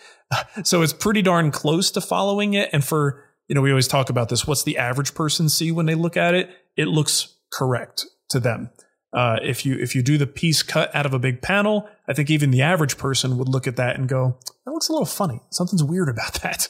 So 0.64 0.80
it's 0.80 0.94
pretty 0.94 1.20
darn 1.20 1.50
close 1.50 1.90
to 1.90 2.00
following 2.00 2.54
it. 2.54 2.70
And 2.72 2.82
for, 2.82 3.22
you 3.48 3.54
know, 3.54 3.60
we 3.60 3.68
always 3.70 3.86
talk 3.86 4.08
about 4.08 4.30
this. 4.30 4.46
What's 4.46 4.62
the 4.62 4.78
average 4.78 5.12
person 5.12 5.50
see 5.50 5.70
when 5.70 5.84
they 5.84 5.94
look 5.94 6.16
at 6.16 6.32
it? 6.32 6.48
It 6.74 6.88
looks 6.88 7.36
correct 7.52 8.06
to 8.30 8.40
them. 8.40 8.70
Uh, 9.12 9.36
if 9.42 9.66
you 9.66 9.76
if 9.78 9.94
you 9.94 10.02
do 10.02 10.16
the 10.16 10.26
piece 10.26 10.62
cut 10.62 10.94
out 10.94 11.04
of 11.04 11.12
a 11.12 11.18
big 11.18 11.42
panel, 11.42 11.86
I 12.08 12.14
think 12.14 12.30
even 12.30 12.50
the 12.50 12.62
average 12.62 12.96
person 12.96 13.36
would 13.36 13.48
look 13.48 13.66
at 13.66 13.76
that 13.76 13.96
and 13.96 14.08
go, 14.08 14.38
"That 14.64 14.72
looks 14.72 14.88
a 14.88 14.92
little 14.92 15.06
funny. 15.06 15.40
Something's 15.50 15.84
weird 15.84 16.08
about 16.08 16.34
that." 16.42 16.68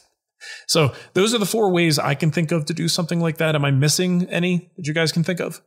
So 0.66 0.92
those 1.14 1.32
are 1.34 1.38
the 1.38 1.46
four 1.46 1.70
ways 1.70 2.00
I 2.00 2.14
can 2.14 2.32
think 2.32 2.50
of 2.50 2.64
to 2.66 2.74
do 2.74 2.88
something 2.88 3.20
like 3.20 3.38
that. 3.38 3.54
Am 3.54 3.64
I 3.64 3.70
missing 3.70 4.28
any 4.28 4.72
that 4.76 4.86
you 4.86 4.92
guys 4.92 5.12
can 5.12 5.22
think 5.22 5.38
of? 5.38 5.62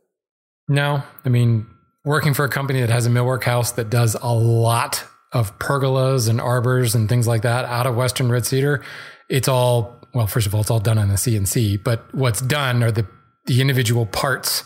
No, 0.68 1.02
I 1.24 1.28
mean, 1.30 1.66
working 2.04 2.34
for 2.34 2.44
a 2.44 2.48
company 2.48 2.80
that 2.80 2.90
has 2.90 3.06
a 3.06 3.10
millwork 3.10 3.44
house 3.44 3.72
that 3.72 3.88
does 3.88 4.14
a 4.20 4.34
lot 4.34 5.02
of 5.32 5.58
pergolas 5.58 6.28
and 6.28 6.40
arbors 6.40 6.94
and 6.94 7.08
things 7.08 7.26
like 7.26 7.42
that 7.42 7.64
out 7.64 7.86
of 7.86 7.96
Western 7.96 8.30
red 8.30 8.44
cedar, 8.44 8.84
it's 9.30 9.48
all 9.48 10.02
well. 10.12 10.26
First 10.26 10.46
of 10.46 10.54
all, 10.54 10.60
it's 10.60 10.70
all 10.70 10.80
done 10.80 10.98
on 10.98 11.08
the 11.08 11.14
CNC, 11.14 11.82
but 11.82 12.14
what's 12.14 12.42
done 12.42 12.82
are 12.82 12.90
the 12.90 13.06
the 13.46 13.62
individual 13.62 14.04
parts 14.04 14.64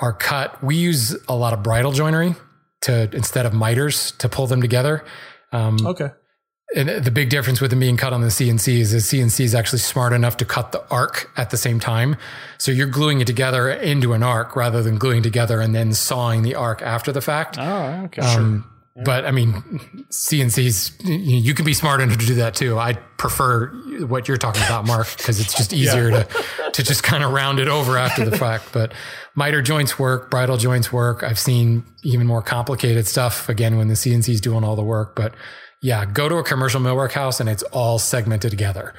are 0.00 0.12
cut. 0.12 0.62
We 0.62 0.76
use 0.76 1.16
a 1.28 1.34
lot 1.34 1.52
of 1.52 1.62
bridle 1.62 1.92
joinery 1.92 2.34
to 2.82 3.08
instead 3.14 3.46
of 3.46 3.52
miters 3.54 4.12
to 4.18 4.28
pull 4.28 4.46
them 4.46 4.60
together. 4.60 5.04
Um, 5.52 5.78
Okay. 5.86 6.10
and 6.74 6.88
the 6.88 7.10
big 7.10 7.30
difference 7.30 7.60
with 7.60 7.70
them 7.70 7.80
being 7.80 7.96
cut 7.96 8.12
on 8.12 8.20
the 8.20 8.26
CNC 8.30 8.80
is 8.80 8.90
the 8.90 8.98
CNC 8.98 9.44
is 9.44 9.54
actually 9.54 9.78
smart 9.78 10.12
enough 10.12 10.36
to 10.38 10.44
cut 10.44 10.72
the 10.72 10.84
arc 10.90 11.30
at 11.36 11.50
the 11.50 11.56
same 11.56 11.80
time. 11.80 12.16
So 12.58 12.70
you're 12.72 12.88
gluing 12.88 13.20
it 13.20 13.26
together 13.26 13.70
into 13.70 14.12
an 14.12 14.22
arc 14.22 14.54
rather 14.56 14.82
than 14.82 14.98
gluing 14.98 15.22
together 15.22 15.60
and 15.60 15.74
then 15.74 15.94
sawing 15.94 16.42
the 16.42 16.54
arc 16.56 16.82
after 16.82 17.12
the 17.12 17.20
fact. 17.22 17.56
Oh, 17.58 18.02
okay. 18.06 18.20
Um, 18.22 18.70
But 19.04 19.26
I 19.26 19.30
mean, 19.30 19.52
CNCs, 20.10 21.02
you 21.04 21.52
can 21.52 21.66
be 21.66 21.74
smart 21.74 22.00
enough 22.00 22.16
to 22.18 22.26
do 22.26 22.36
that 22.36 22.54
too. 22.54 22.78
I 22.78 22.94
prefer 23.18 23.68
what 24.06 24.26
you're 24.26 24.38
talking 24.38 24.62
about, 24.62 24.86
Mark, 24.86 25.14
because 25.18 25.38
it's 25.38 25.54
just 25.54 25.72
easier 25.74 26.10
to, 26.10 26.28
to 26.72 26.82
just 26.82 27.02
kind 27.02 27.22
of 27.22 27.32
round 27.32 27.58
it 27.58 27.68
over 27.68 27.98
after 27.98 28.24
the 28.24 28.36
fact. 28.38 28.72
But 28.72 28.94
miter 29.34 29.60
joints 29.60 29.98
work, 29.98 30.30
bridle 30.30 30.56
joints 30.56 30.92
work. 30.92 31.22
I've 31.22 31.38
seen 31.38 31.84
even 32.04 32.26
more 32.26 32.40
complicated 32.40 33.06
stuff 33.06 33.50
again 33.50 33.76
when 33.76 33.88
the 33.88 33.94
CNC 33.94 34.30
is 34.30 34.40
doing 34.40 34.64
all 34.64 34.76
the 34.76 34.82
work. 34.82 35.14
But 35.14 35.34
yeah, 35.82 36.06
go 36.06 36.28
to 36.28 36.36
a 36.36 36.42
commercial 36.42 36.80
millwork 36.80 37.12
house 37.12 37.38
and 37.38 37.50
it's 37.50 37.62
all 37.64 37.98
segmented 37.98 38.50
together. 38.50 38.94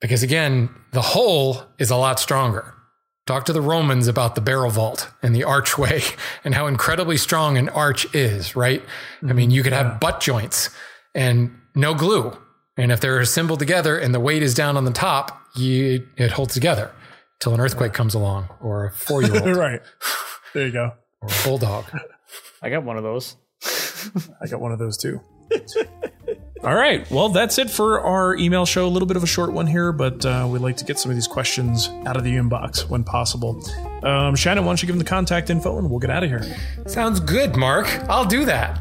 Because 0.00 0.24
again, 0.24 0.70
the 0.90 1.02
whole 1.02 1.62
is 1.78 1.92
a 1.92 1.96
lot 1.96 2.18
stronger. 2.18 2.74
Talk 3.24 3.44
to 3.44 3.52
the 3.52 3.60
Romans 3.60 4.08
about 4.08 4.34
the 4.34 4.40
barrel 4.40 4.70
vault 4.70 5.08
and 5.22 5.34
the 5.34 5.44
archway 5.44 6.02
and 6.44 6.54
how 6.54 6.66
incredibly 6.66 7.16
strong 7.16 7.56
an 7.56 7.68
arch 7.68 8.12
is, 8.14 8.56
right? 8.56 8.82
I 8.82 9.26
mm-hmm. 9.26 9.36
mean, 9.36 9.50
you 9.50 9.62
could 9.62 9.72
have 9.72 10.00
butt 10.00 10.20
joints 10.20 10.70
and 11.14 11.56
no 11.74 11.94
glue. 11.94 12.36
And 12.76 12.90
if 12.90 13.00
they're 13.00 13.20
assembled 13.20 13.60
together 13.60 13.96
and 13.98 14.14
the 14.14 14.20
weight 14.20 14.42
is 14.42 14.54
down 14.54 14.76
on 14.76 14.84
the 14.84 14.92
top, 14.92 15.40
you, 15.54 16.08
it 16.16 16.32
holds 16.32 16.54
together 16.54 16.90
till 17.38 17.54
an 17.54 17.60
earthquake 17.60 17.92
comes 17.92 18.14
along 18.14 18.48
or 18.60 18.86
a 18.86 18.92
four 18.92 19.22
year 19.22 19.34
old 19.34 19.56
right. 19.56 19.82
There 20.54 20.66
you 20.66 20.72
go. 20.72 20.92
or 21.20 21.28
a 21.28 21.44
bulldog. 21.44 21.84
I 22.62 22.70
got 22.70 22.82
one 22.82 22.96
of 22.96 23.02
those. 23.02 23.36
I 24.40 24.48
got 24.48 24.60
one 24.60 24.72
of 24.72 24.78
those 24.78 24.96
too. 24.96 25.20
All 26.64 26.74
right. 26.76 27.08
Well, 27.10 27.28
that's 27.30 27.58
it 27.58 27.70
for 27.70 28.00
our 28.00 28.36
email 28.36 28.64
show. 28.64 28.86
A 28.86 28.88
little 28.88 29.06
bit 29.08 29.16
of 29.16 29.24
a 29.24 29.26
short 29.26 29.52
one 29.52 29.66
here, 29.66 29.90
but 29.90 30.24
uh, 30.24 30.46
we'd 30.48 30.60
like 30.60 30.76
to 30.76 30.84
get 30.84 30.96
some 30.98 31.10
of 31.10 31.16
these 31.16 31.26
questions 31.26 31.88
out 32.06 32.16
of 32.16 32.22
the 32.22 32.36
inbox 32.36 32.88
when 32.88 33.02
possible. 33.02 33.60
Um, 34.04 34.36
Shannon, 34.36 34.64
why 34.64 34.70
don't 34.70 34.80
you 34.82 34.86
give 34.86 34.94
them 34.94 35.02
the 35.04 35.08
contact 35.08 35.50
info 35.50 35.78
and 35.78 35.90
we'll 35.90 35.98
get 35.98 36.10
out 36.10 36.22
of 36.22 36.30
here? 36.30 36.44
Sounds 36.86 37.18
good, 37.18 37.56
Mark. 37.56 37.86
I'll 38.08 38.24
do 38.24 38.44
that. 38.44 38.80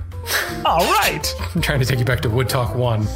All 0.64 0.80
right. 0.92 1.34
I'm 1.56 1.62
trying 1.62 1.80
to 1.80 1.86
take 1.86 1.98
you 1.98 2.06
back 2.06 2.22
to 2.22 2.30
Wood 2.30 2.50
Talk 2.50 2.76
1. 2.76 3.08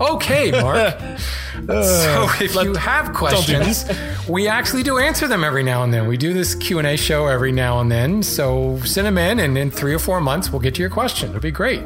Okay, 0.00 0.50
Mark. 0.50 0.94
so 1.66 2.28
if 2.40 2.54
you 2.54 2.74
have 2.74 3.14
questions, 3.14 3.84
we 4.28 4.48
actually 4.48 4.82
do 4.82 4.98
answer 4.98 5.26
them 5.26 5.44
every 5.44 5.62
now 5.62 5.82
and 5.82 5.92
then. 5.92 6.06
We 6.06 6.16
do 6.16 6.32
this 6.32 6.54
Q&A 6.54 6.96
show 6.96 7.26
every 7.26 7.52
now 7.52 7.80
and 7.80 7.90
then. 7.90 8.22
So 8.22 8.78
send 8.84 9.06
them 9.06 9.18
in 9.18 9.40
and 9.40 9.56
in 9.56 9.70
three 9.70 9.94
or 9.94 9.98
four 9.98 10.20
months, 10.20 10.50
we'll 10.50 10.60
get 10.60 10.74
to 10.76 10.80
your 10.80 10.90
question. 10.90 11.30
It'll 11.30 11.40
be 11.40 11.50
great. 11.50 11.82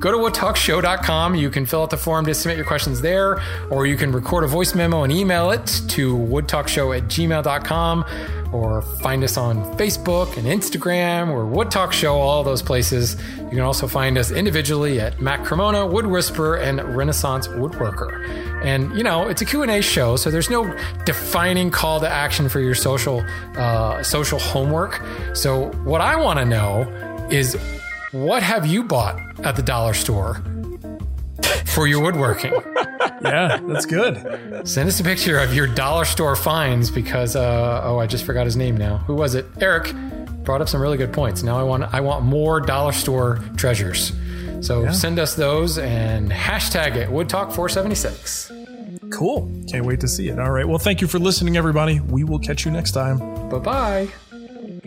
Go 0.00 0.10
to 0.10 0.16
woodtalkshow.com. 0.16 1.34
You 1.34 1.50
can 1.50 1.66
fill 1.66 1.82
out 1.82 1.90
the 1.90 1.98
form 1.98 2.24
to 2.24 2.34
submit 2.34 2.56
your 2.56 2.64
questions 2.64 3.02
there, 3.02 3.38
or 3.70 3.86
you 3.86 3.96
can 3.98 4.12
record 4.12 4.44
a 4.44 4.46
voice 4.46 4.74
memo 4.74 5.02
and 5.02 5.12
email 5.12 5.50
it 5.50 5.66
to 5.88 6.16
woodtalkshow 6.16 6.96
at 6.96 7.04
gmail.com, 7.04 8.06
or 8.50 8.80
find 8.80 9.22
us 9.22 9.36
on 9.36 9.62
Facebook 9.76 10.38
and 10.38 10.46
Instagram 10.46 11.28
or 11.28 11.44
Wood 11.44 11.70
Talk 11.70 11.92
Show, 11.92 12.14
all 12.14 12.42
those 12.42 12.62
places. 12.62 13.16
You 13.38 13.50
can 13.50 13.60
also 13.60 13.86
find 13.86 14.16
us 14.16 14.30
individually 14.30 15.00
at 15.00 15.20
Matt 15.20 15.44
Cremona, 15.44 15.86
Wood 15.86 16.06
Whisperer, 16.06 16.56
and 16.56 16.80
Renaissance 16.96 17.39
Woodworker. 17.48 18.24
And 18.64 18.94
you 18.96 19.02
know, 19.02 19.28
it's 19.28 19.42
a 19.42 19.44
Q&A 19.44 19.80
show, 19.80 20.16
so 20.16 20.30
there's 20.30 20.50
no 20.50 20.74
defining 21.04 21.70
call 21.70 22.00
to 22.00 22.08
action 22.08 22.48
for 22.48 22.60
your 22.60 22.74
social 22.74 23.24
uh, 23.56 24.02
social 24.02 24.38
homework. 24.38 25.02
So 25.34 25.70
what 25.84 26.00
I 26.00 26.16
want 26.16 26.38
to 26.38 26.44
know 26.44 26.82
is 27.30 27.56
what 28.12 28.42
have 28.42 28.66
you 28.66 28.82
bought 28.84 29.20
at 29.44 29.56
the 29.56 29.62
dollar 29.62 29.94
store 29.94 30.42
for 31.66 31.86
your 31.86 32.02
woodworking. 32.02 32.52
Yeah, 33.22 33.60
that's 33.62 33.84
good. 33.84 34.66
Send 34.66 34.88
us 34.88 34.98
a 34.98 35.04
picture 35.04 35.38
of 35.38 35.54
your 35.54 35.66
dollar 35.66 36.06
store 36.06 36.34
finds 36.36 36.90
because 36.90 37.36
uh, 37.36 37.82
oh, 37.84 37.98
I 37.98 38.06
just 38.06 38.24
forgot 38.24 38.46
his 38.46 38.56
name 38.56 38.78
now. 38.78 38.98
Who 38.98 39.14
was 39.14 39.34
it? 39.34 39.44
Eric 39.60 39.94
brought 40.42 40.62
up 40.62 40.70
some 40.70 40.80
really 40.80 40.96
good 40.96 41.12
points. 41.12 41.42
Now 41.42 41.58
I 41.58 41.62
want 41.62 41.84
I 41.94 42.00
want 42.00 42.24
more 42.24 42.60
dollar 42.60 42.92
store 42.92 43.40
treasures. 43.56 44.12
So 44.60 44.82
Yeah. 44.84 44.90
send 44.92 45.18
us 45.18 45.34
those 45.34 45.78
and 45.78 46.30
hashtag 46.30 46.96
it 46.96 47.08
woodtalk476. 47.10 48.50
Cool. 49.10 49.50
Can't 49.70 49.84
wait 49.86 50.00
to 50.00 50.08
see 50.08 50.28
it. 50.28 50.38
All 50.38 50.50
right. 50.50 50.68
Well, 50.68 50.78
thank 50.78 51.00
you 51.00 51.06
for 51.08 51.18
listening, 51.18 51.56
everybody. 51.56 52.00
We 52.00 52.24
will 52.24 52.38
catch 52.38 52.64
you 52.64 52.70
next 52.70 52.92
time. 52.92 53.18
Bye 53.48 53.58
bye. 53.58 54.08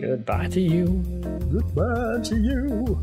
Goodbye 0.00 0.48
to 0.48 0.60
you. 0.60 0.86
Goodbye 1.52 2.20
to 2.24 2.36
you. 2.36 3.02